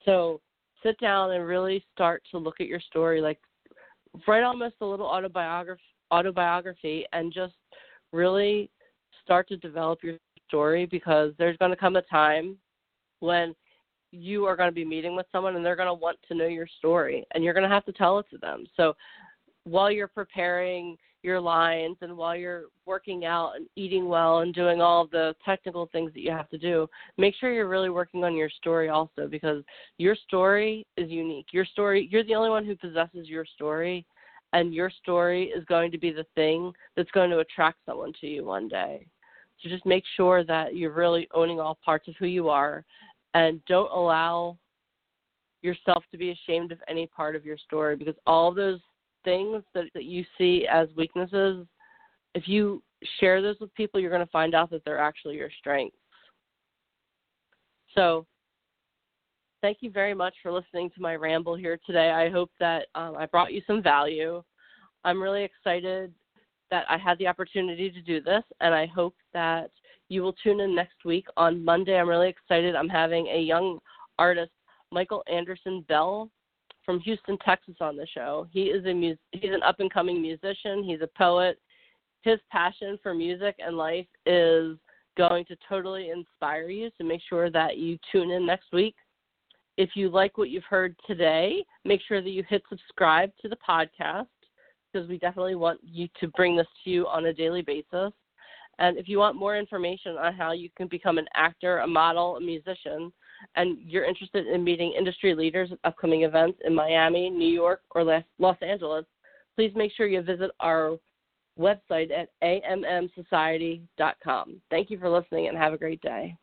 So 0.06 0.39
sit 0.84 1.00
down 1.00 1.32
and 1.32 1.45
really 1.45 1.84
start 1.93 2.23
to 2.32 2.38
look 2.38 2.62
at 2.62 2.67
your 2.67 2.80
story 2.80 3.19
like 3.21 3.39
write 4.28 4.43
almost 4.43 4.76
a 4.82 4.86
little 4.86 5.06
autobiography 5.06 5.82
autobiography 6.12 7.06
and 7.12 7.34
just 7.34 7.56
really 8.13 8.69
start 9.23 9.47
to 9.50 9.58
develop 9.58 10.00
your 10.02 10.15
story 10.47 10.86
because 10.86 11.34
there's 11.38 11.58
going 11.58 11.71
to 11.71 11.78
come 11.78 11.97
a 11.97 12.02
time 12.04 12.56
when 13.19 13.54
you 14.19 14.45
are 14.45 14.56
going 14.56 14.69
to 14.69 14.75
be 14.75 14.86
meeting 14.86 15.15
with 15.15 15.25
someone 15.32 15.56
and 15.56 15.65
they're 15.65 15.75
going 15.75 15.88
to 15.88 15.93
want 15.93 16.17
to 16.27 16.36
know 16.36 16.47
your 16.47 16.67
story 16.80 17.25
and 17.34 17.43
you're 17.43 17.53
going 17.53 17.67
to 17.67 17.73
have 17.73 17.86
to 17.86 17.91
tell 17.91 18.19
it 18.19 18.25
to 18.32 18.38
them. 18.38 18.65
So 18.75 18.95
while 19.63 19.91
you're 19.91 20.08
preparing 20.08 20.97
your 21.23 21.41
lines 21.41 21.97
and 22.01 22.15
while 22.15 22.36
you're 22.36 22.65
working 22.86 23.25
out 23.25 23.56
and 23.56 23.67
eating 23.75 24.08
well 24.08 24.39
and 24.39 24.53
doing 24.53 24.82
all 24.82 25.08
the 25.08 25.36
technical 25.43 25.89
things 25.91 26.13
that 26.13 26.21
you 26.21 26.32
have 26.32 26.49
to 26.49 26.58
do, 26.58 26.88
make 27.17 27.36
sure 27.36 27.51
you're 27.51 27.67
really 27.67 27.89
working 27.89 28.23
on 28.23 28.36
your 28.36 28.49
story 28.49 28.89
also 28.89 29.27
because 29.30 29.63
your 29.97 30.15
story 30.15 30.86
is 30.95 31.10
unique. 31.10 31.47
Your 31.51 31.65
story, 31.65 32.08
you're 32.12 32.23
the 32.23 32.36
only 32.36 32.49
one 32.49 32.65
who 32.65 32.75
possesses 32.75 33.27
your 33.27 33.45
story 33.45 34.06
and 34.53 34.73
your 34.73 34.89
story 34.89 35.45
is 35.56 35.65
going 35.65 35.91
to 35.91 35.97
be 35.97 36.12
the 36.12 36.25
thing 36.36 36.71
that's 36.95 37.12
going 37.12 37.30
to 37.30 37.39
attract 37.39 37.80
someone 37.86 38.13
to 38.21 38.27
you 38.27 38.45
one 38.45 38.67
day. 38.67 39.06
So 39.62 39.69
just 39.69 39.86
make 39.86 40.03
sure 40.15 40.43
that 40.45 40.75
you're 40.75 40.93
really 40.93 41.27
owning 41.34 41.60
all 41.60 41.77
parts 41.84 42.08
of 42.08 42.15
who 42.19 42.27
you 42.27 42.47
are 42.47 42.86
and 43.38 43.63
don't 43.65 43.91
allow 43.91 44.58
yourself 45.62 46.04
to 46.12 46.17
be 46.17 46.32
ashamed 46.32 46.71
of 46.71 46.80
any 46.88 47.06
part 47.06 47.36
of 47.36 47.45
your 47.45 47.58
story 47.58 47.95
because 47.95 48.15
all 48.26 48.52
those 48.52 48.80
things 49.23 49.63
that, 49.76 49.86
that 49.93 50.06
you 50.06 50.26
see 50.38 50.67
as 50.71 50.88
weaknesses, 50.97 51.67
if 52.34 52.47
you 52.47 52.82
share 53.19 53.41
those 53.41 53.58
with 53.60 53.73
people, 53.76 54.00
you're 54.00 54.10
going 54.10 54.26
to 54.26 54.32
find 54.32 54.56
out 54.56 54.71
that 54.71 54.84
they're 54.86 55.00
actually 55.00 55.36
your 55.36 55.52
strengths. 55.60 55.95
So, 57.93 58.26
thank 59.62 59.78
you 59.82 59.91
very 59.91 60.15
much 60.15 60.34
for 60.41 60.52
listening 60.52 60.89
to 60.91 61.02
my 61.02 61.15
ramble 61.15 61.56
here 61.56 61.80
today. 61.86 62.10
I 62.12 62.30
hope 62.30 62.50
that 62.60 62.88
um, 62.95 63.15
I 63.17 63.28
brought 63.28 63.54
you 63.54 63.62
some 63.67 63.84
value. 63.84 64.43
I'm 65.04 65.21
really 65.21 65.43
excited 65.43 66.12
that 66.71 66.86
I 66.89 66.97
had 66.97 67.17
the 67.19 67.28
opportunity 67.28 67.91
to 67.91 68.02
do 68.02 68.19
this, 68.19 68.43
and 68.62 68.73
I 68.73 68.88
hope 68.88 69.15
that 69.34 69.69
you 70.10 70.22
will 70.22 70.34
tune 70.34 70.62
in 70.62 70.76
next 70.76 71.04
week 71.06 71.28
on 71.36 71.63
Monday. 71.63 72.00
I'm 72.00 72.08
really 72.08 72.30
excited. 72.30 72.76
I'm 72.76 72.89
having 72.89 73.28
a 73.28 73.39
young 73.39 73.80
artist, 74.17 74.52
Michael 74.91 75.24
Anderson 75.32 75.86
Bell 75.88 76.30
from 76.86 77.00
Houston, 77.02 77.38
Texas, 77.39 77.76
on 77.82 77.98
the 77.98 78.08
show. 78.08 78.48
He 78.52 78.63
is 78.63 78.86
a 78.86 79.17
he's 79.32 79.52
an 79.52 79.63
up 79.63 79.80
and 79.80 79.93
coming 79.93 80.22
musician. 80.22 80.84
He's 80.84 81.02
a 81.02 81.10
poet. 81.17 81.60
His 82.22 82.39
passion 82.52 82.98
for 83.04 83.13
music 83.13 83.56
and 83.60 83.78
life 83.78 84.08
is 84.26 84.78
going 85.17 85.46
to 85.46 85.58
totally 85.67 86.10
inspire 86.10 86.70
you. 86.70 86.89
So 86.98 87.04
make 87.04 87.22
sure 87.28 87.50
that 87.50 87.78
you 87.78 87.98
tune 88.12 88.32
in 88.32 88.46
next 88.46 88.72
week. 88.72 88.96
If 89.78 89.91
you 89.96 90.10
like 90.10 90.38
what 90.38 90.50
you've 90.50 90.63
heard 90.63 90.96
today, 91.06 91.63
make 91.86 92.02
sure 92.08 92.22
that 92.22 92.30
you 92.30 92.43
hit 92.50 92.63
subscribe 92.70 93.32
to 93.41 93.50
the 93.50 93.58
podcast 93.67 94.28
because 94.91 95.08
we 95.08 95.17
definitely 95.17 95.56
want 95.56 95.80
you 95.84 96.08
to 96.20 96.28
bring 96.30 96.56
this 96.56 96.67
to 96.84 96.89
you 96.89 97.08
on 97.08 97.26
a 97.26 97.34
daily 97.34 97.62
basis. 97.62 98.13
And 98.80 98.98
if 98.98 99.08
you 99.08 99.20
want 99.20 99.36
more 99.36 99.56
information 99.58 100.18
on 100.18 100.34
how 100.34 100.52
you 100.52 100.70
can 100.76 100.88
become 100.88 101.18
an 101.18 101.28
actor, 101.36 101.80
a 101.80 101.88
model, 101.88 102.36
a 102.38 102.42
musician, 102.42 103.12
and 103.56 103.78
you're 103.80 104.06
interested 104.06 104.46
in 104.48 104.63
meeting 104.63 104.94
industry 104.98 105.36
leaders 105.36 105.72
at 105.72 105.78
upcoming 105.84 106.24
events 106.24 106.60
in 106.66 106.74
Miami, 106.74 107.30
New 107.30 107.50
York, 107.50 107.82
or 107.92 108.04
Los 108.40 108.58
Angeles, 108.62 109.06
please 109.56 109.72
make 109.76 109.92
sure 109.94 110.08
you 110.08 110.22
visit 110.22 110.50
our 110.60 110.98
website 111.60 112.12
at 112.12 112.30
ammsociety.com. 112.44 114.62
Thank 114.70 114.92
you 114.92 115.00
for 115.00 115.10
listening 115.10 115.48
and 115.48 115.58
have 115.58 115.74
a 115.74 115.78
great 115.78 116.02
day. 116.02 116.38